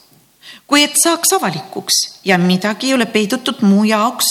[0.68, 4.26] kui et saaks avalikuks ja midagi ei ole peidetud muu jaoks,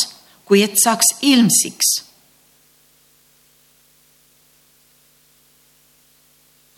[0.44, 1.92] kui et saaks ilmsiks.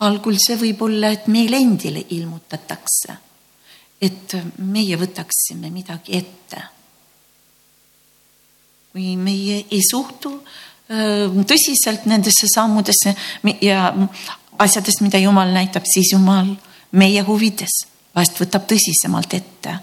[0.05, 3.15] algul see võib olla, et meile endile ilmutatakse,
[4.05, 6.61] et meie võtaksime midagi ette.
[8.95, 10.29] Kui meie ei suhtu
[10.87, 13.11] tõsiselt nendesse sammudesse
[13.59, 13.89] ja
[14.63, 16.53] asjadest, mida Jumal näitab, siis Jumal
[16.95, 17.73] meie huvides
[18.15, 19.73] vahest võtab tõsisemalt ette,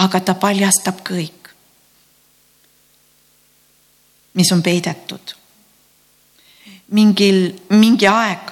[0.00, 1.50] aga ta paljastab kõik,
[4.40, 5.34] mis on peidetud.
[6.88, 8.50] mingil, mingi aeg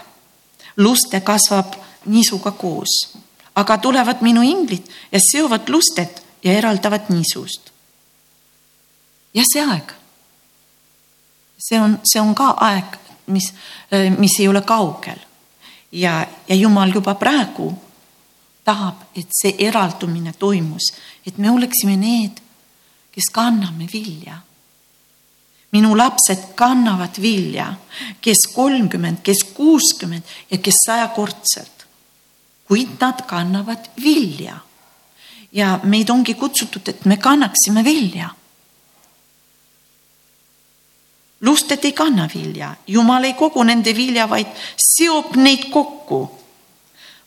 [0.77, 1.73] luste kasvab
[2.05, 3.17] niisuga koos,
[3.55, 7.73] aga tulevad minu inglid ja seovad lusted ja eraldavad niisust.
[9.33, 10.02] ja see aeg,
[11.63, 12.97] see on, see on ka aeg,
[13.27, 13.53] mis,
[14.19, 15.21] mis ei ole kaugel
[15.93, 17.73] ja, ja Jumal juba praegu
[18.65, 20.93] tahab, et see eraldumine toimus,
[21.27, 22.41] et me oleksime need,
[23.13, 24.39] kes kanname vilja.
[25.73, 27.75] minu lapsed kannavad vilja,
[28.21, 31.87] kes kolmkümmend, kes kuuskümmend ja kes sajakordselt.
[32.69, 34.57] kuid nad kannavad vilja.
[35.53, 38.31] ja meid ongi kutsutud, et me kannaksime vilja.
[41.43, 44.47] Lusted ei kanna vilja, Jumal ei kogu nende vilja, vaid
[44.79, 46.31] seob neid kokku.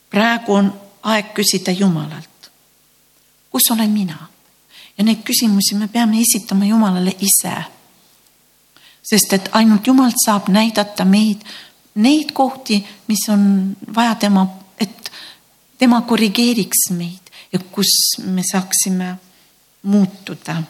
[0.10, 0.73] praegu on
[1.04, 2.51] aeg küsida Jumalalt,
[3.51, 4.28] kus olen mina?
[4.97, 7.56] ja neid küsimusi me peame esitama Jumalale ise.
[9.04, 11.43] sest et ainult Jumal saab näidata meid
[11.95, 14.47] neid kohti, mis on vaja tema,
[14.80, 15.12] et
[15.78, 19.15] tema korrigeeriks meid ja kus me saaksime
[19.84, 20.63] muutuda.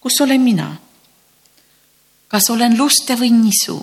[0.00, 0.70] Kus olen mina?
[2.28, 3.76] kas olen luste või nisu?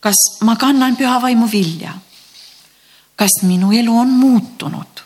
[0.00, 1.94] kas ma kannan püha vaimu vilja?
[3.16, 5.04] kas minu elu on muutunud?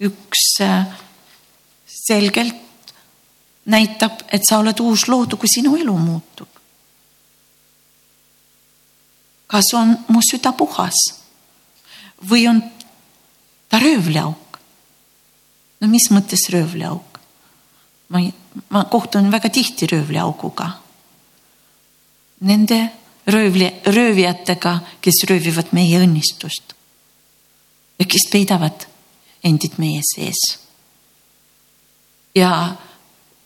[0.00, 0.86] üks äh,
[1.86, 2.56] selgelt
[3.70, 6.48] näitab, et sa oled uus loodu, kui sinu elu muutub.
[9.50, 10.98] kas on mu süda puhas
[12.30, 12.62] või on
[13.68, 14.58] ta röövliauk?
[15.80, 17.09] no mis mõttes röövliauk?
[18.10, 18.20] Ma
[18.68, 20.70] ma kohtun väga tihti röövliauguga.
[22.40, 22.92] Nende
[23.26, 26.74] röövli, röövijatega, kes röövivad meie õnnistust
[27.98, 28.86] ja kes peidavad
[29.44, 30.58] endid meie sees.
[32.34, 32.76] ja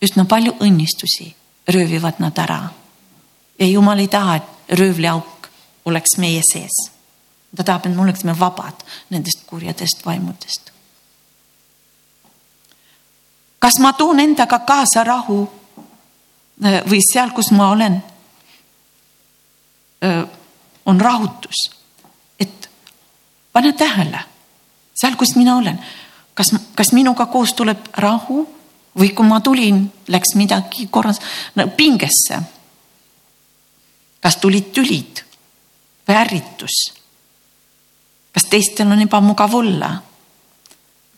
[0.01, 1.33] üsna palju õnnistusi
[1.67, 2.69] röövivad nad ära.
[3.59, 5.49] ja jumal ei taha, et röövliauk
[5.85, 6.91] oleks meie sees.
[7.55, 10.74] ta tahab, et me oleksime vabad nendest kurjadest vaimudest.
[13.65, 15.39] Kas ma toon endaga kaasa rahu
[16.61, 17.95] või seal, kus ma olen,
[20.85, 21.63] on rahutus,
[22.37, 22.67] et
[23.49, 24.19] pane tähele
[24.93, 25.79] seal, kus mina olen,
[26.37, 28.43] kas, kas minuga koos tuleb rahu
[29.01, 29.81] või kui ma tulin,
[30.13, 31.17] läks midagi korras
[31.55, 32.37] no, pingesse.
[34.21, 35.23] kas tulid tülid
[36.05, 36.77] või ärritus?
[38.29, 39.89] kas teistel on ebamugav olla?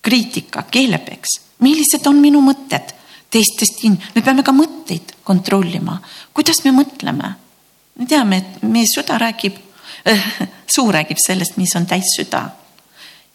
[0.02, 2.94] kriitika, keelepeks, millised on minu mõtted
[3.32, 5.98] teistest in-, me peame ka mõtteid kontrollima,
[6.34, 7.34] kuidas me mõtleme.
[7.98, 9.58] me teame, et meie süda räägib
[10.08, 10.32] äh,,
[10.68, 12.48] suu räägib sellest, mis on täis süda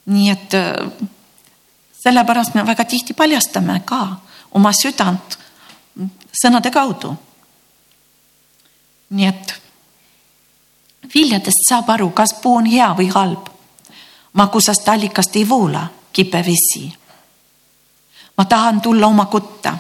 [0.07, 0.93] nii et äh,
[2.03, 4.17] sellepärast me väga tihti paljastame ka
[4.51, 5.39] oma südant
[6.33, 7.17] sõnade kaudu.
[9.13, 9.55] nii et
[11.15, 13.49] viljadest saab aru, kas puu on hea või halb.
[14.33, 16.93] magusast allikast ei voola kibe vesi.
[18.37, 19.77] Ma tahan tulla oma kotta.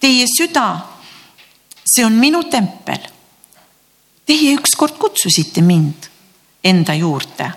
[0.00, 0.78] Teie süda,
[1.86, 3.00] see on minu tempel.
[4.26, 6.10] Teie ükskord kutsusite mind
[6.64, 7.50] enda juurde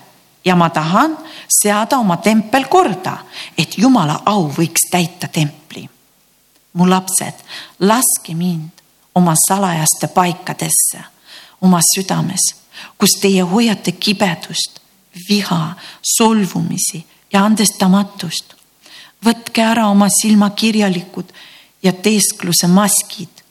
[0.45, 1.17] ja ma tahan
[1.61, 3.17] seada oma tempel korda,
[3.57, 5.89] et Jumala au võiks täita templi.
[6.73, 7.33] mu lapsed,
[7.79, 8.81] laske mind
[9.15, 11.03] oma salajaste paikadesse,
[11.61, 12.55] oma südames,
[12.97, 14.79] kus teie hoiate kibedust,
[15.29, 15.75] viha,
[16.17, 18.55] solvumisi ja andestamatust.
[19.25, 21.31] Võtke ära oma silmakirjalikud
[21.83, 23.43] ja teeskluse maskid,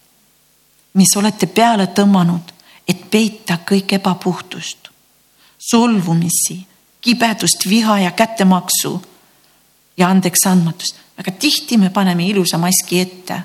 [0.95, 2.53] mis olete peale tõmmanud,
[2.89, 4.91] et peita kõik ebapuhtust,
[5.59, 6.59] solvumisi
[7.03, 9.03] kibedust, viha ja kättemaksu
[9.97, 10.97] ja andeksandmatust.
[11.19, 13.43] väga tihti me paneme ilusa maski ette.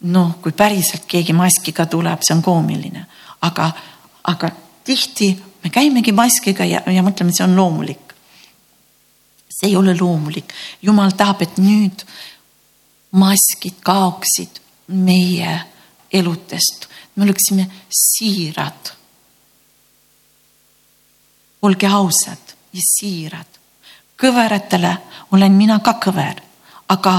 [0.00, 3.06] noh, kui päriselt keegi maskiga tuleb, see on koomiline,
[3.40, 3.70] aga,
[4.24, 4.50] aga
[4.84, 8.07] tihti me käimegi maskiga ja, ja mõtleme, see on loomulik.
[9.60, 12.04] See ei ole loomulik, jumal tahab, et nüüd
[13.18, 15.60] maskid kaoksid meie
[16.12, 18.92] eludest, me oleksime siirad.
[21.62, 23.58] olge ausad ja siirad.
[24.22, 24.96] kõveratele
[25.32, 26.42] olen mina ka kõver,
[26.88, 27.14] aga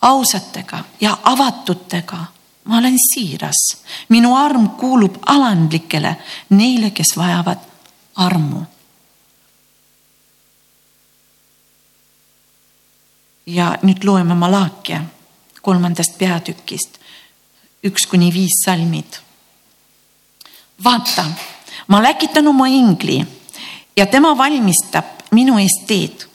[0.00, 2.26] ausatega ja avatutega
[2.68, 3.82] ma olen siiras.
[4.08, 6.16] minu arm kuulub alandlikele,
[6.50, 7.58] neile, kes vajavad
[8.16, 8.62] armu.
[13.48, 15.00] Ja nüüd loeme Malaakia
[15.62, 16.98] kolmandast peatükist
[17.84, 19.18] üks kuni viis salmid.
[20.84, 21.24] vaata,
[21.88, 23.26] ma läkitan oma ingli
[23.96, 26.26] ja tema valmistab minu eest teed.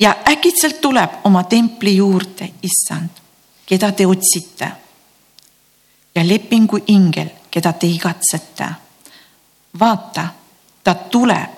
[0.00, 3.10] ja äkitselt tuleb oma templi juurde, issand,
[3.66, 4.70] keda te otsite.
[6.14, 8.68] ja lepingu ingel, keda te igatsete.
[9.80, 10.28] vaata,
[10.84, 11.50] ta tuleb,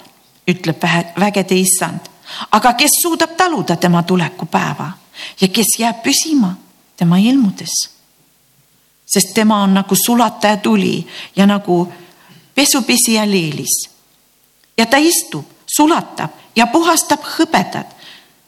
[0.48, 0.82] ütleb
[1.20, 2.00] vägede issand,
[2.50, 4.90] aga kes suudab taluda tema tulekupäeva
[5.40, 6.54] ja kes jääb püsima
[6.96, 7.98] tema ilmudes
[9.06, 11.92] sest tema on nagu sulataja tuli ja nagu
[12.54, 13.90] pesupesija leelis
[14.78, 17.86] ja ta istub, sulatab ja puhastab hõbedad.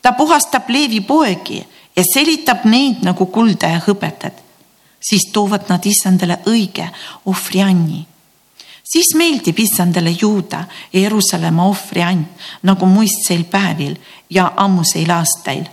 [0.03, 1.67] ta puhastab leevipoegi
[1.97, 4.33] ja selitab neid nagu kulda ja hõbedad.
[5.01, 6.89] siis toovad nad issandale õige
[7.27, 8.07] ohvrianni.
[8.93, 12.25] Siis meeldib issandale Juuda Jeruusalemma ohvriann
[12.63, 13.97] nagu muistseil päevil
[14.31, 15.65] ja ammuseil aastail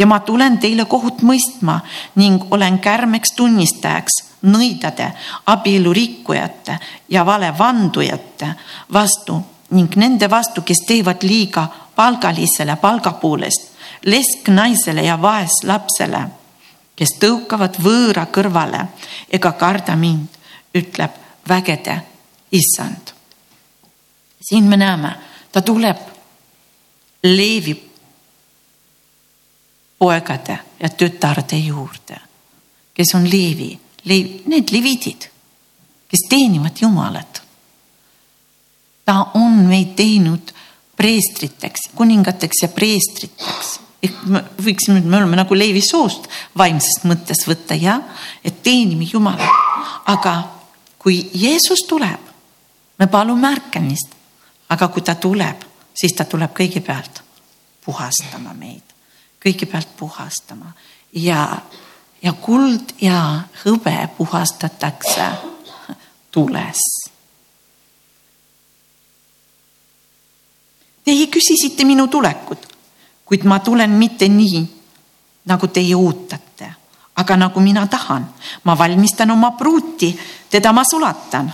[0.00, 1.80] ja ma tulen teile kohut mõistma
[2.16, 5.10] ning olen kärmeks tunnistajaks nõidade,
[5.46, 8.54] abielurikkujate ja valevandujate
[8.92, 9.36] vastu
[9.70, 13.68] ning nende vastu, kes teevad liiga palgalisele palga poolest,
[14.06, 16.22] lesknaisele ja vaeslapsele,
[16.96, 18.86] kes tõukavad võõra kõrvale
[19.30, 20.40] ega karda mind,
[20.74, 22.00] ütleb vägede
[22.52, 23.12] issand.
[24.40, 25.14] siin me näeme,
[25.52, 25.96] ta tuleb
[27.22, 27.90] Leevi
[29.98, 32.20] poegade ja tütarde juurde,
[32.94, 35.28] kes on Leevi, Leevi, need leviidid,
[36.08, 37.40] kes teenivad Jumalat
[39.10, 40.52] ta on meid teinud
[40.96, 43.80] preestriteks, kuningateks ja preestriteks.
[44.02, 47.98] ehk me võiksime, me oleme nagu Leevi soost vaimsest mõttes võtta ja
[48.44, 49.50] et teenime Jumalat.
[50.06, 50.34] aga
[50.98, 52.29] kui Jeesus tuleb,
[53.00, 54.14] me palume ärkamist,
[54.68, 57.22] aga kui ta tuleb, siis ta tuleb kõigepealt
[57.84, 58.94] puhastama meid,
[59.42, 60.72] kõigepealt puhastama
[61.12, 61.44] ja,
[62.22, 65.30] ja kuld ja hõbe puhastatakse
[66.30, 66.82] tules.
[71.04, 72.70] Teie küsisite minu tulekut
[73.30, 74.60] kuid ma tulen mitte nii,
[75.46, 76.66] nagu teie ootate,
[77.14, 78.26] aga nagu mina tahan.
[78.64, 80.10] ma valmistan oma pruuti,
[80.50, 81.52] teda ma sulatan,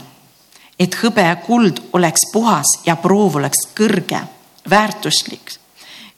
[0.78, 4.20] et hõbe ja kuld oleks puhas ja proov oleks kõrge,
[4.70, 5.58] väärtuslik.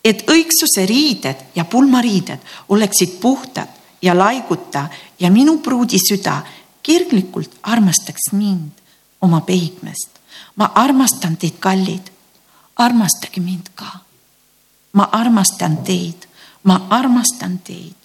[0.05, 3.69] et õigsuse riided ja pulmariided oleksid puhtad
[4.03, 6.43] ja laiguta ja minu pruudi süda
[6.83, 8.71] kirglikult armastaks mind
[9.21, 10.11] oma peigmest.
[10.57, 12.11] ma armastan teid, kallid.
[12.77, 14.09] armastage mind ka
[14.99, 16.27] ma armastan teid,
[16.63, 17.98] ma armastan teid.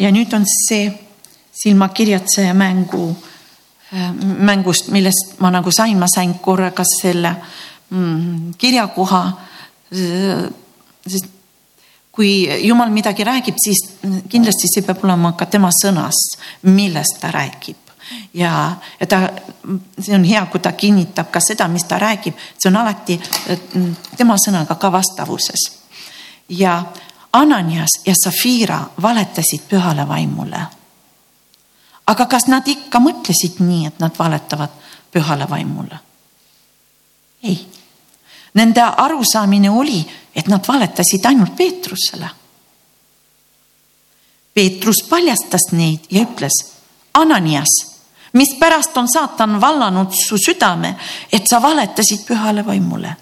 [0.00, 0.88] Ja nüüd on see
[1.62, 3.10] silmakirjatseja mängu,
[3.92, 7.34] äh, mängust, millest ma nagu sain, ma sain korraga selle
[7.90, 9.22] mm, kirjakoha,
[9.92, 10.48] äh,
[11.06, 11.36] sest
[12.12, 13.78] kui Jumal midagi räägib, siis
[14.28, 16.18] kindlasti see peab olema ka tema sõnas,
[16.62, 17.76] millest ta räägib.
[18.34, 19.20] ja, ja ta,
[19.98, 23.20] see on hea, kui ta kinnitab ka seda, mis ta räägib, see on alati
[24.16, 25.70] tema sõnaga ka vastavuses.
[26.48, 26.82] ja
[27.32, 30.60] Ananias ja Safira valetasid pühale vaimule.
[32.06, 34.70] aga kas nad ikka mõtlesid nii, et nad valetavad
[35.12, 35.98] pühale vaimule?
[37.42, 37.68] ei
[38.54, 40.00] Nende arusaamine oli,
[40.34, 42.28] et nad valetasid ainult Peetrusele.
[44.54, 46.56] Peetrus paljastas neid ja ütles,
[47.14, 47.70] Ananias,
[48.32, 50.96] mispärast on saatan vallanud su südame,
[51.32, 53.14] et sa valetasid pühale vaimule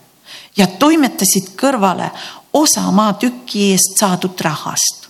[0.57, 2.09] ja toimetasid kõrvale
[2.53, 5.09] osa maatüki eest saadud rahast.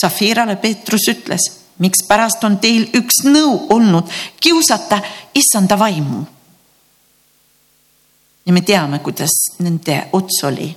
[0.00, 5.00] Safirale Peetrus ütles, mikspärast on teil üks nõu olnud kiusata
[5.34, 6.26] issanda vaimu
[8.48, 10.76] ja me teame, kuidas nende ots oli.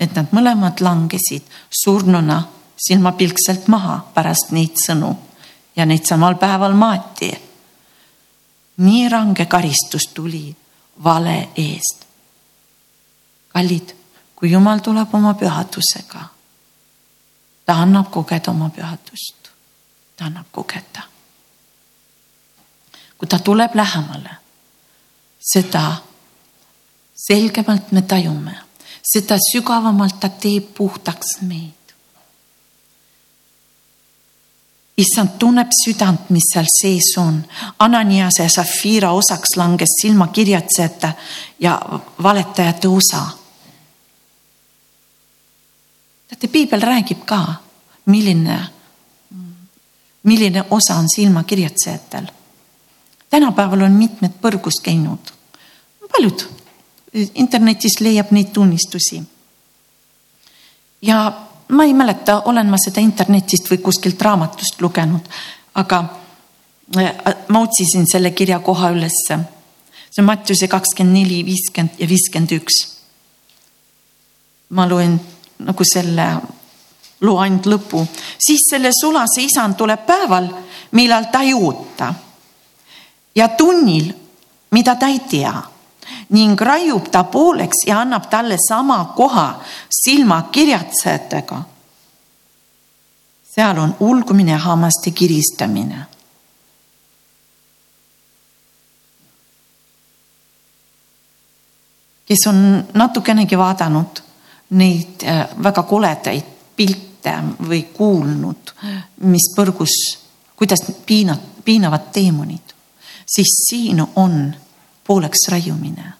[0.00, 2.38] et nad mõlemad langesid surnuna
[2.80, 5.10] silmapilkselt maha pärast neid sõnu
[5.76, 7.30] ja neid samal päeval maati.
[8.76, 10.56] nii range karistus tuli
[11.04, 12.06] vale eest.
[13.52, 13.94] Kallid,
[14.36, 16.22] kui Jumal tuleb oma pühadusega,
[17.66, 19.50] ta annab kogeda oma pühadust,
[20.16, 21.08] ta annab kogeda.
[23.18, 24.30] kui ta tuleb lähemale,
[25.52, 25.82] seda
[27.26, 28.54] selgemalt me tajume,
[29.12, 31.80] seda sügavamalt ta teeb puhtaks meid.
[35.00, 37.44] issand tunneb südant, mis seal sees on.
[37.78, 41.12] Ananias ja Safira osaks langes silmakirjatsejate
[41.60, 41.80] ja
[42.22, 43.26] valetajate osa.
[46.30, 47.40] Teate, piibel räägib ka,
[48.06, 48.60] milline,
[50.22, 52.26] milline osa on silmakirjatsejatel.
[53.30, 55.32] tänapäeval on mitmed põrgus käinud,
[56.12, 56.48] paljud
[57.34, 59.22] internetis leiab neid tunnistusi.
[61.02, 61.32] ja
[61.68, 65.26] ma ei mäleta, olen ma seda internetist või kuskilt raamatust lugenud,
[65.74, 66.04] aga
[66.98, 67.14] äh,
[67.48, 69.38] ma otsisin selle kirja koha ülesse.
[70.10, 72.80] see on Mattiuse kakskümmend neli, viiskümmend ja viiskümmend üks.
[74.70, 75.20] ma loen
[75.66, 76.26] nagu selle
[77.20, 78.04] loo ainult lõpu,
[78.38, 80.48] siis selle sulase isand tuleb päeval,
[80.96, 82.14] millal ta ei oota
[83.34, 84.12] ja tunnil,
[84.70, 85.52] mida ta ei tea
[86.30, 91.62] ning raiub ta pooleks ja annab talle sama koha silmakirjatsejatega.
[93.54, 96.06] seal on ulgumine, hammaste kiristamine.
[102.26, 104.29] kes on natukenegi vaadanud
[104.70, 106.44] neid äh, väga koledaid
[106.76, 107.34] pilte
[107.68, 108.72] või kuulnud,
[109.28, 109.96] mis põrgus,
[110.56, 112.74] kuidas piinad, piinavad teemonid,
[113.26, 114.54] siis siin on
[115.04, 116.12] pooleks raiumine.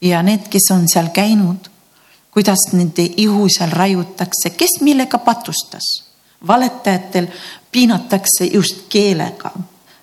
[0.00, 1.70] ja need, kes on seal käinud,
[2.30, 6.04] kuidas nende ihu seal raiutakse, kes millega patustas.
[6.46, 7.26] valetajatel
[7.72, 9.50] piinatakse just keelega,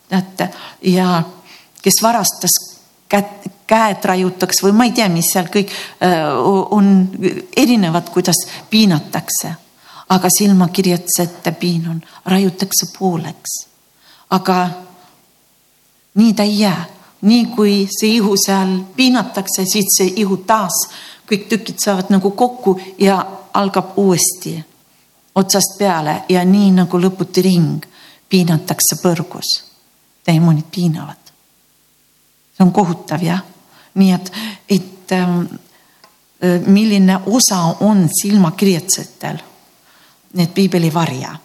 [0.09, 0.49] teate,
[0.82, 1.23] ja
[1.82, 2.55] kes varastas
[3.09, 6.21] kätt, käed raiutakse või ma ei tea, mis seal kõik äh,
[6.78, 7.09] on
[7.57, 9.55] erinevad, kuidas piinatakse.
[10.13, 13.55] aga silmakirjatsete piin on, raiutakse pooleks.
[14.30, 14.69] aga
[16.15, 16.86] nii ta ei jää
[17.24, 20.76] nii kui see ihu seal piinatakse, siis see ihu taas,
[21.30, 24.63] kõik tükid saavad nagu kokku ja algab uuesti.
[25.36, 27.86] otsast peale ja nii nagu lõputi ring
[28.30, 29.63] piinatakse põrgus.
[30.24, 31.32] teemonid piinavad.
[32.57, 33.43] see on kohutav jah,
[33.95, 34.31] nii et,
[34.69, 35.45] et ähm,
[36.65, 39.37] milline osa on silmakirjatsetel,
[40.33, 41.35] need piibeli varja.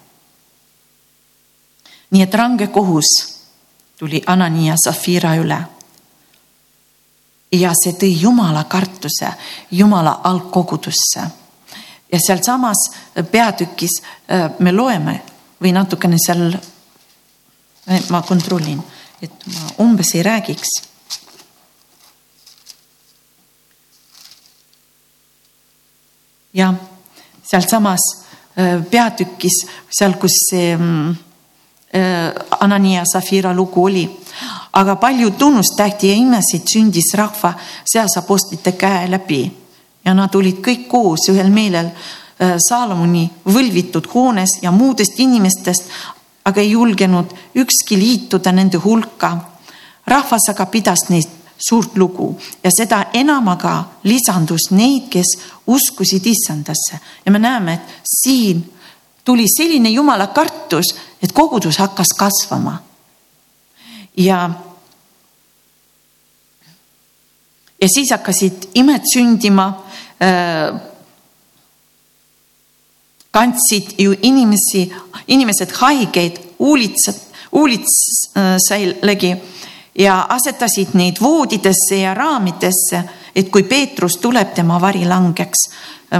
[2.10, 3.38] nii et range kohus
[3.98, 5.58] tuli Anania Zafira üle.
[7.52, 9.32] ja see tõi Jumala kartuse
[9.70, 11.22] Jumala algkogudusse.
[12.12, 12.90] ja sealsamas
[13.30, 15.22] peatükis äh, me loeme
[15.62, 16.54] või natukene seal,
[18.10, 18.82] ma kontrollin,
[19.22, 20.87] et ma umbes ei räägiks
[26.54, 26.74] jah,
[27.42, 28.04] sealsamas
[28.90, 31.16] peatükis, seal, kus see mm,
[32.60, 34.08] Anania Zafira lugu oli.
[34.72, 39.40] aga palju tunnustähti ja imesid sündis rahva seas apostlite käe läbi
[40.04, 41.90] ja nad olid kõik koos ühel meelel
[42.38, 45.88] Saalomoni võlvitud hoones ja muudest inimestest,
[46.44, 49.38] aga ei julgenud ükski liituda nende hulka.
[50.06, 55.34] rahvas aga pidas neist suurt lugu ja seda enamaga lisandus neid, kes
[55.66, 58.62] uskusid issandasse ja me näeme, et siin
[59.24, 62.78] tuli selline jumala kartus, et kogudus hakkas kasvama.
[64.16, 64.50] ja,
[67.80, 69.68] ja siis hakkasid imed sündima
[70.22, 70.80] äh,
[73.30, 74.92] kandsid ju inimesi,
[75.26, 77.16] inimesed haigeid uulitsat,
[77.52, 79.36] uulitsalegi
[79.98, 83.02] ja asetasid neid voodidesse ja raamidesse,
[83.36, 85.68] et kui Peetrus tuleb, tema vari langeks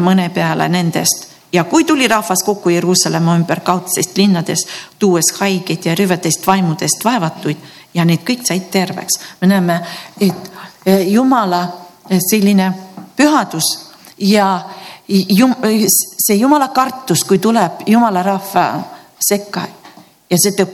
[0.00, 4.66] mõne peale nendest ja kui tuli rahvas kokku Jeruusalemma ümber kaudsest linnades,
[4.98, 7.56] tuues haigeid ja rüvedest vaimudest vaevatuid
[7.94, 9.20] ja need kõik said terveks.
[9.40, 9.80] me näeme,
[10.20, 10.50] et
[10.86, 11.62] e, Jumala
[12.10, 12.72] e, selline
[13.16, 13.64] pühadus
[14.18, 14.60] ja
[15.08, 18.68] see Jumala kartus, kui tuleb Jumala rahva
[19.20, 19.66] sekka
[20.30, 20.68] ja see teeb,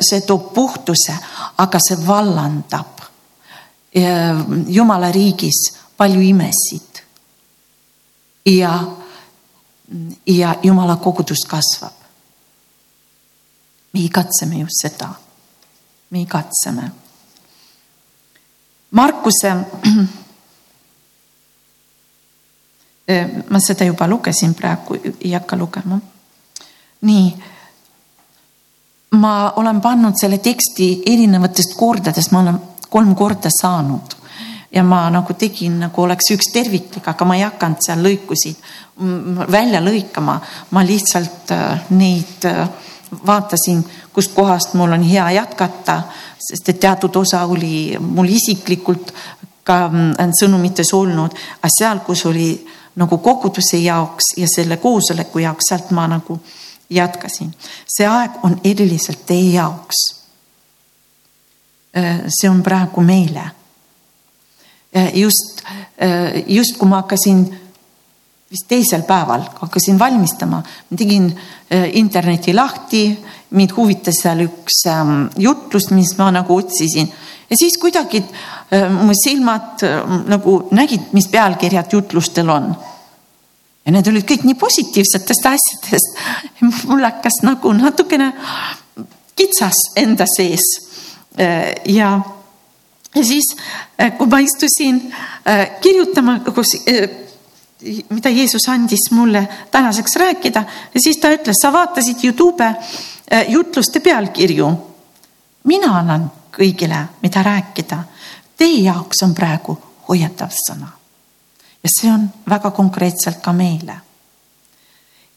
[0.00, 1.16] see toob puhtuse,
[1.58, 2.96] aga see vallandab
[4.68, 7.02] Jumala riigis palju imesid.
[8.46, 8.84] ja,
[10.26, 11.92] ja Jumala kogudus kasvab.
[13.92, 15.14] me igatseme just seda,
[16.10, 16.90] me igatseme.
[18.90, 19.54] Markuse
[23.50, 26.00] ma seda juba lugesin praegu, ei hakka lugema.
[27.00, 27.55] nii
[29.20, 32.60] ma olen pannud selle teksti erinevatest kordadest, ma olen
[32.90, 34.14] kolm korda saanud.
[34.72, 38.58] Ja ma nagu tegin, nagu oleks üks terviklik, aga ma ei hakanud seal lõikusid
[39.52, 40.40] välja lõikama.
[40.70, 42.68] ma lihtsalt äh, neid äh,
[43.26, 46.02] vaatasin, kustkohast mul on hea jätkata,
[46.38, 49.12] sest et teatud osa oli mul isiklikult
[49.66, 49.90] ka
[50.40, 52.50] sõnumites olnud, aga seal, kus oli
[52.96, 56.38] nagu koguduse jaoks ja selle koosoleku jaoks, sealt ma nagu
[56.90, 57.54] jätkasin.
[57.86, 60.02] see aeg on eriliselt teie jaoks.
[61.96, 63.50] Äh, see on praegu meile.
[64.96, 65.62] Äh, just,
[66.02, 67.46] äh, just kui ma hakkasin
[68.50, 71.32] vist teisel päeval hakkasin valmistama, ma tegin
[71.98, 73.00] interneti lahti,
[73.50, 77.10] mind huvitas seal üks ähm, jutlus, mis ma nagu otsisin
[77.50, 78.20] ja siis kuidagi
[79.02, 79.82] mu silmad
[80.30, 82.70] nagu nägid, mis pealkirjad jutlustel on
[83.86, 86.18] ja need olid kõik nii positiivsetest asjadest.
[86.88, 88.32] mul hakkas nagu natukene
[89.36, 90.64] kitsas enda sees.
[91.36, 92.10] ja,
[93.14, 93.52] ja siis,
[94.18, 97.10] kui ma istusin äh, kirjutama, kus, äh,
[98.10, 100.64] mida Jeesus andis mulle tänaseks rääkida
[100.96, 104.72] siis ta ütles, sa vaatasid Youtube äh, jutluste pealkirju.
[105.64, 107.98] mina annan kõigile, mida rääkida.
[108.56, 109.78] Teie jaoks on praegu
[110.08, 111.05] hoiatav sõna
[111.86, 114.00] ja see on väga konkreetselt ka meile.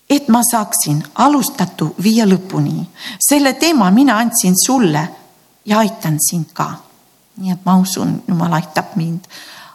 [0.10, 2.86] et ma saaksin alustatu viia lõpuni,
[3.30, 5.04] selle teema mina andsin sulle
[5.66, 6.72] ja aitan sind ka.
[7.38, 9.28] nii et ma usun, Jumal aitab mind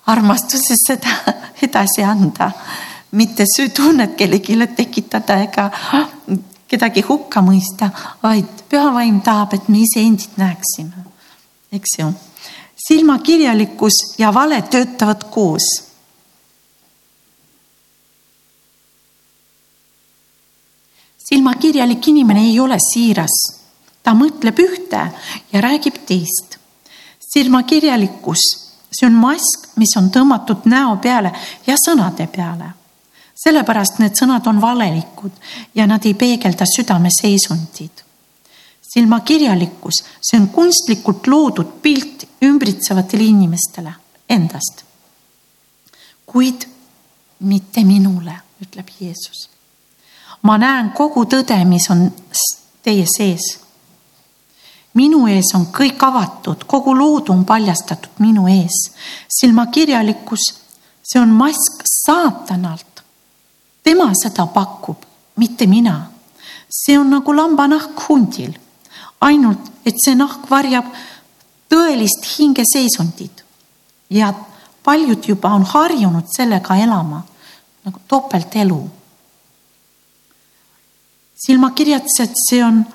[0.06, 1.14] armastuses seda
[1.66, 2.50] edasi anda,
[3.12, 5.70] mitte süütunnet kellelegi tekitada ega
[6.68, 7.90] kedagi hukka mõista,
[8.22, 11.06] vaid püha vaim tahab, et me iseendid näeksime,
[11.72, 12.12] eks ju.
[12.88, 15.93] silmakirjalikkus ja vale töötavad koos
[21.34, 23.34] silmakirjalik inimene ei ole siiras,
[24.02, 25.00] ta mõtleb ühte
[25.52, 26.58] ja räägib teist.
[27.34, 28.42] silmakirjalikkus,
[28.94, 31.32] see on mask, mis on tõmmatud näo peale
[31.66, 32.70] ja sõnade peale.
[33.34, 35.32] sellepärast need sõnad on valelikud
[35.74, 38.04] ja nad ei peegelda südame seisundid.
[38.94, 43.94] silmakirjalikkus, see on kunstlikult loodud pilt ümbritsevatele inimestele
[44.28, 44.84] endast.
[46.26, 46.68] kuid
[47.40, 49.53] mitte minule, ütleb Jeesus
[50.44, 52.06] ma näen kogu tõde, mis on
[52.84, 53.60] teie sees.
[54.94, 58.92] minu ees on kõik avatud, kogu loodu on paljastatud minu ees.
[59.40, 60.44] silmakirjalikkus,
[61.02, 63.02] see on mask saatanalt.
[63.82, 64.96] tema seda pakub,
[65.36, 66.10] mitte mina.
[66.70, 68.52] see on nagu lambanahk hundil,
[69.20, 70.84] ainult et see nahk varjab
[71.70, 73.44] tõelist hingeseisundit
[74.10, 74.32] ja
[74.84, 77.22] paljud juba on harjunud sellega elama
[77.84, 78.80] nagu topeltelu.
[81.46, 82.86] Silmakirjatsed, see on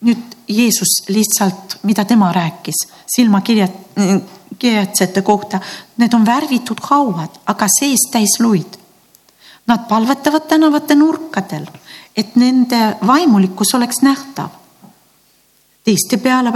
[0.00, 2.74] nüüd Jeesus lihtsalt, mida tema rääkis
[3.16, 5.60] silmakirjatsete kohta,
[5.96, 8.76] need on värvitud hauad, aga sees täis luid.
[9.66, 11.66] Nad palvetavad tänavate nurkadel,
[12.16, 14.48] et nende vaimulikkus oleks nähtav.
[15.84, 16.52] teiste peale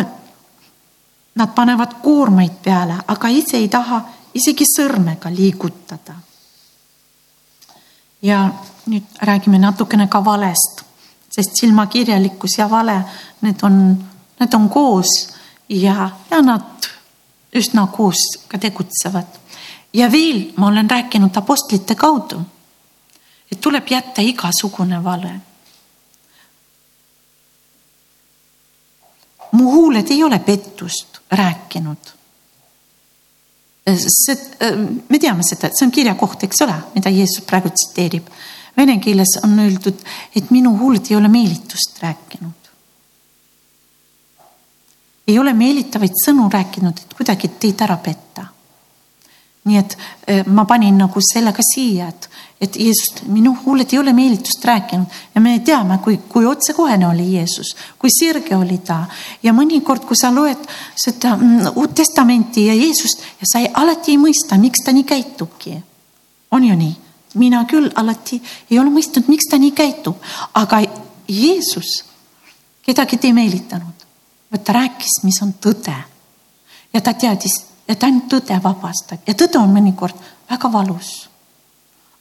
[1.34, 4.02] nad panevad koormaid peale, aga ise ei taha
[4.34, 6.14] isegi sõrmega liigutada.
[8.24, 8.48] Ja
[8.88, 10.82] nüüd räägime natukene ka valest,
[11.30, 12.96] sest silmakirjalikkus ja vale,
[13.44, 13.78] need on,
[14.40, 15.12] need on koos
[15.68, 16.88] ja, ja nad
[17.54, 19.40] üsna koos ka tegutsevad.
[19.92, 22.40] ja veel ma olen rääkinud apostlite kaudu,
[23.52, 25.34] et tuleb jätta igasugune vale
[29.54, 32.12] mu huuled ei ole pettust rääkinud
[33.86, 38.30] me teame seda, et see on kirjakoht, eks ole, mida Jeesus praegu tsiteerib.
[38.76, 40.00] Vene keeles on öeldud,
[40.34, 42.60] et minu huuled ei ole meelitust rääkinud.
[45.24, 48.42] ei ole meelitavaid sõnu rääkinud, et kuidagi teid ära petta
[49.64, 49.96] nii et
[50.28, 52.28] eh, ma panin nagu sellega siia, et,
[52.60, 57.26] et Jeesus, minu huuled ei ole meelitust rääkinud ja me teame, kui, kui otsekohene oli
[57.34, 59.02] Jeesus, kui sirge oli ta
[59.42, 60.62] ja mõnikord, kui sa loed
[60.96, 65.04] seda mm, Uut Testamenti ja Jeesust ja sa ei, alati ei mõista, miks ta nii
[65.04, 65.76] käitubki.
[66.50, 66.94] on ju nii?
[67.34, 68.40] mina küll alati
[68.70, 70.16] ei ole mõistnud, miks ta nii käitub,
[70.54, 70.84] aga
[71.28, 72.04] Jeesus
[72.86, 74.08] kedagi ei meelitanud,
[74.52, 75.96] vaid ta rääkis, mis on tõde.
[76.92, 80.16] ja ta teadis et ainult tõde vabastab ja tõde on mõnikord
[80.50, 81.28] väga valus.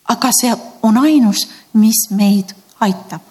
[0.08, 3.22] Aga see on ainus, mis meid aitab.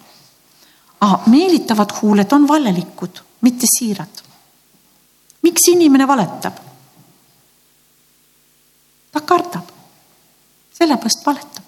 [1.27, 4.23] meelitavad huuled on valelikud, mitte siirad.
[5.43, 6.57] miks inimene valetab?
[9.13, 9.69] ta kardab,
[10.73, 11.67] sellepärast valetab.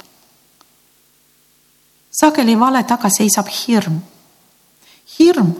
[2.20, 4.00] sageli vale taga seisab hirm.
[5.18, 5.54] hirm,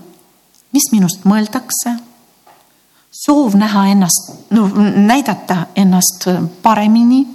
[0.72, 1.98] mis minust mõeldakse
[3.14, 6.26] soov näha ennast, no näidata ennast
[6.62, 7.26] paremini,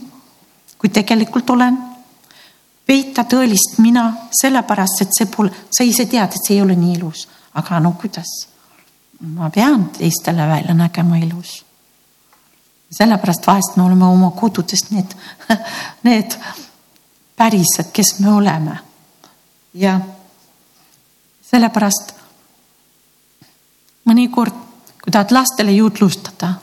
[0.77, 1.77] kui tegelikult olen.
[2.89, 6.95] Peita tõelist mina sellepärast, et see pole, sa ise tead, et see ei ole nii
[6.97, 7.27] ilus,
[7.59, 8.47] aga no kuidas?
[9.19, 11.65] ma pean teistele välja nägema ilus.
[12.91, 15.11] sellepärast vahest me oleme oma kodudes need,
[16.07, 16.37] need
[17.35, 18.79] pärised, kes me oleme.
[19.73, 19.99] ja
[21.51, 22.15] sellepärast
[24.09, 24.55] mõnikord
[25.03, 26.55] kui tahad lastele jutlustada,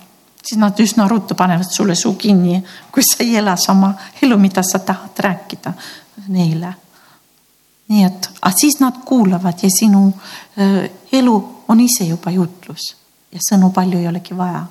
[0.43, 4.64] siis nad üsna ruttu panevad sulle suu kinni, kui sa ei ela sama elu, mida
[4.66, 5.74] sa tahad rääkida
[6.29, 6.75] neile.
[7.89, 11.37] nii et, aga siis nad kuulavad ja sinu äh, elu
[11.69, 12.97] on ise juba jutlus
[13.33, 14.64] ja sõnu palju ei olegi vaja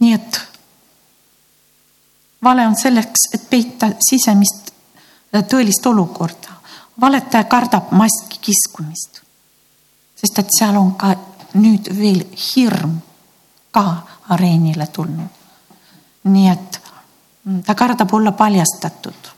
[0.00, 0.40] nii et
[2.42, 4.72] vale on selleks, et peita sisemist
[5.34, 6.58] äh, tõelist olukorda
[7.00, 9.22] valetaja kardab maski kiskumist,
[10.18, 11.14] sest et seal on ka
[11.58, 12.98] nüüd veel hirm
[13.74, 13.84] ka
[14.28, 15.28] areenile tulnud.
[16.24, 16.80] nii et
[17.66, 19.32] ta kardab olla paljastatud.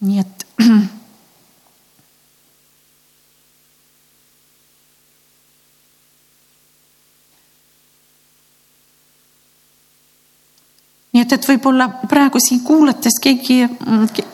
[0.00, 0.46] nii et
[11.14, 13.62] nii et, et võib-olla praegu siin kuulates keegi,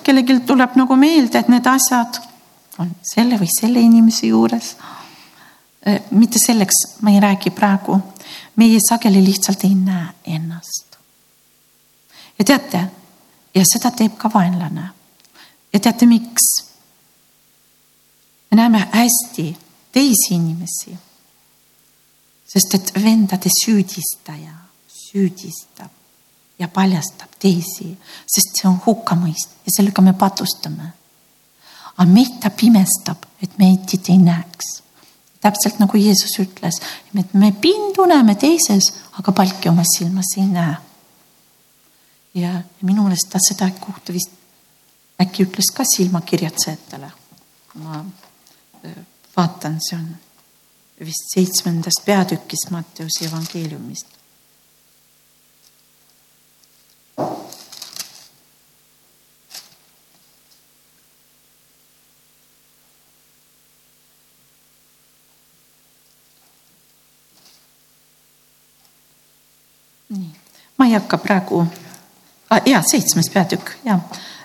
[0.02, 2.22] kellelgi tuleb nagu meelde, et need asjad
[2.80, 4.72] on selle või selle inimese juures.
[6.10, 7.96] Mitte selleks ma ei räägi praegu,
[8.56, 10.96] meie sageli lihtsalt ei näe ennast.
[12.38, 12.80] ja teate,
[13.54, 14.90] ja seda teeb ka vaenlane.
[15.72, 16.64] ja teate, miks?
[18.50, 19.56] me näeme hästi
[19.92, 20.98] teisi inimesi.
[22.52, 25.90] sest et vendade süüdistaja süüdistab
[26.58, 27.94] ja paljastab teisi,
[28.26, 30.92] sest see on hukkamõist ja sellega me patustame.
[31.96, 34.82] aga meid ta pimestab, et meid ei näeks.
[35.41, 36.80] Täpselt nagu Jeesus ütles,
[37.18, 40.76] et me pindu näeme teises, aga palki oma silmas ei näe.
[42.34, 44.30] ja minu meelest ta seda kohta vist
[45.20, 47.11] äkki ütles ka silmakirjatsejatele.
[47.74, 48.05] ma
[48.84, 48.97] äh,
[49.36, 50.09] vaatan, see on
[51.01, 54.20] vist seitsmendast peatükist Matteuse evangeeliumist
[70.11, 70.30] nii,
[70.78, 71.64] ma ei hakka praegu.
[72.51, 74.01] Ah,, ja seitsmes peatükk ja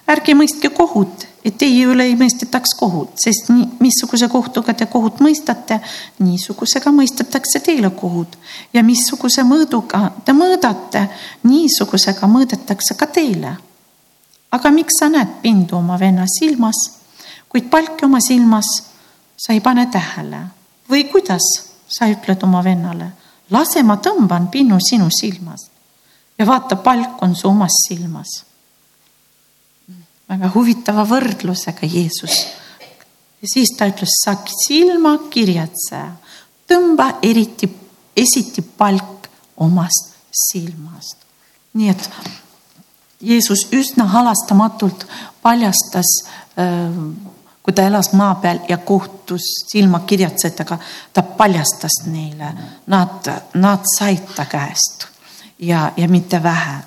[0.07, 5.21] ärge mõistke kohut, et teie üle ei mõistetaks kohut, sest nii, missuguse kohtuga te kohut
[5.25, 5.79] mõistate,
[6.21, 8.37] niisugusega mõistetakse teile kohut.
[8.73, 11.07] Ja missuguse mõõduga te mõõdate,
[11.49, 13.57] niisugusega mõõdetakse ka teile.
[14.55, 16.77] aga miks sa näed pindu oma venna silmas,
[17.49, 18.69] kuid palki oma silmas
[19.35, 20.45] sa ei pane tähele?
[20.89, 21.43] Või kuidas
[21.87, 23.11] sa ütled oma vennale,
[23.51, 25.74] lase ma tõmban pinnu sinu silmast
[26.37, 28.43] ja vaata, palk on su omas silmas.
[30.29, 32.45] väga huvitava võrdlusega Jeesus.
[33.41, 34.35] ja siis ta ütles, sa
[34.67, 36.11] silmakirjatseja,
[36.67, 37.69] tõmba eriti,
[38.17, 41.17] esiti palk omast silmast.
[41.73, 42.09] nii et
[43.21, 45.07] Jeesus üsna halastamatult
[45.41, 46.19] paljastas
[46.59, 46.91] äh,
[47.63, 50.77] kui ta elas maa peal ja kohtus silmakirjatsetega,
[51.13, 52.51] ta paljastas neile,
[52.87, 55.14] nad, nad said ta käest
[55.59, 56.83] ja, ja mitte vähe.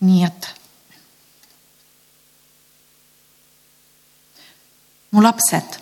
[0.00, 0.54] nii et.
[5.10, 5.80] mu lapsed,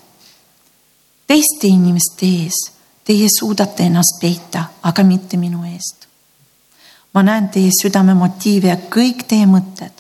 [1.27, 2.77] teiste inimeste ees
[3.07, 6.07] teie suudate ennast peita, aga mitte minu eest.
[7.15, 9.93] ma näen teie südame motiive ja kõik teie mõtted.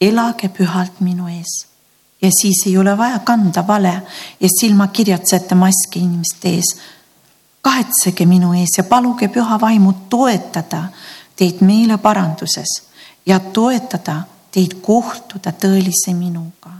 [0.00, 1.66] elage pühalt minu ees
[2.22, 4.02] ja siis ei ole vaja kanda vale
[4.40, 6.76] ja silmakirjatsejate maski inimeste ees
[7.68, 10.82] kahetsege minu ees ja paluge püha vaimu toetada
[11.36, 12.70] teid meeleparanduses
[13.26, 16.70] ja toetada teid kohtuda tõelise minuga.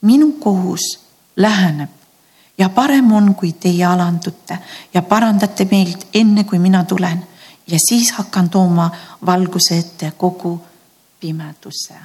[0.00, 1.00] minu kohus
[1.36, 1.90] läheneb
[2.58, 4.58] ja parem on, kui teie alandute
[4.94, 7.26] ja parandate meelt enne, kui mina tulen
[7.66, 8.90] ja siis hakkan tooma
[9.26, 10.60] valguse ette kogu
[11.20, 11.98] pimeduse.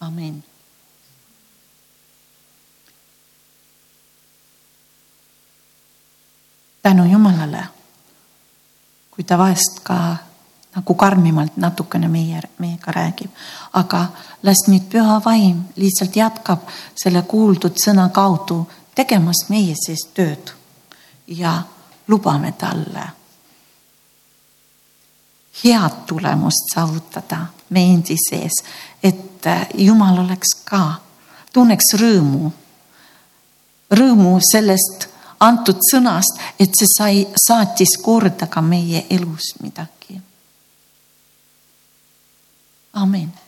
[0.00, 0.49] amin
[6.82, 7.64] tänu Jumalale,
[9.10, 10.16] kui ta vahest ka
[10.76, 13.30] nagu karmimalt natukene meie, meiega räägib,
[13.72, 14.06] aga
[14.42, 18.62] las nüüd püha vaim lihtsalt jätkab selle kuuldud sõna kaudu
[18.94, 20.54] tegemas meie sees tööd
[21.26, 21.62] ja
[22.08, 23.10] lubame talle
[25.64, 28.62] head tulemust saavutada meie endi sees,
[29.02, 31.00] et Jumal oleks ka,
[31.52, 32.50] tunneks rõõmu,
[33.96, 35.06] rõõmu sellest
[35.40, 40.20] antud sõnast, et see sai, saatis korda ka meie elus midagi.
[42.92, 43.39] amin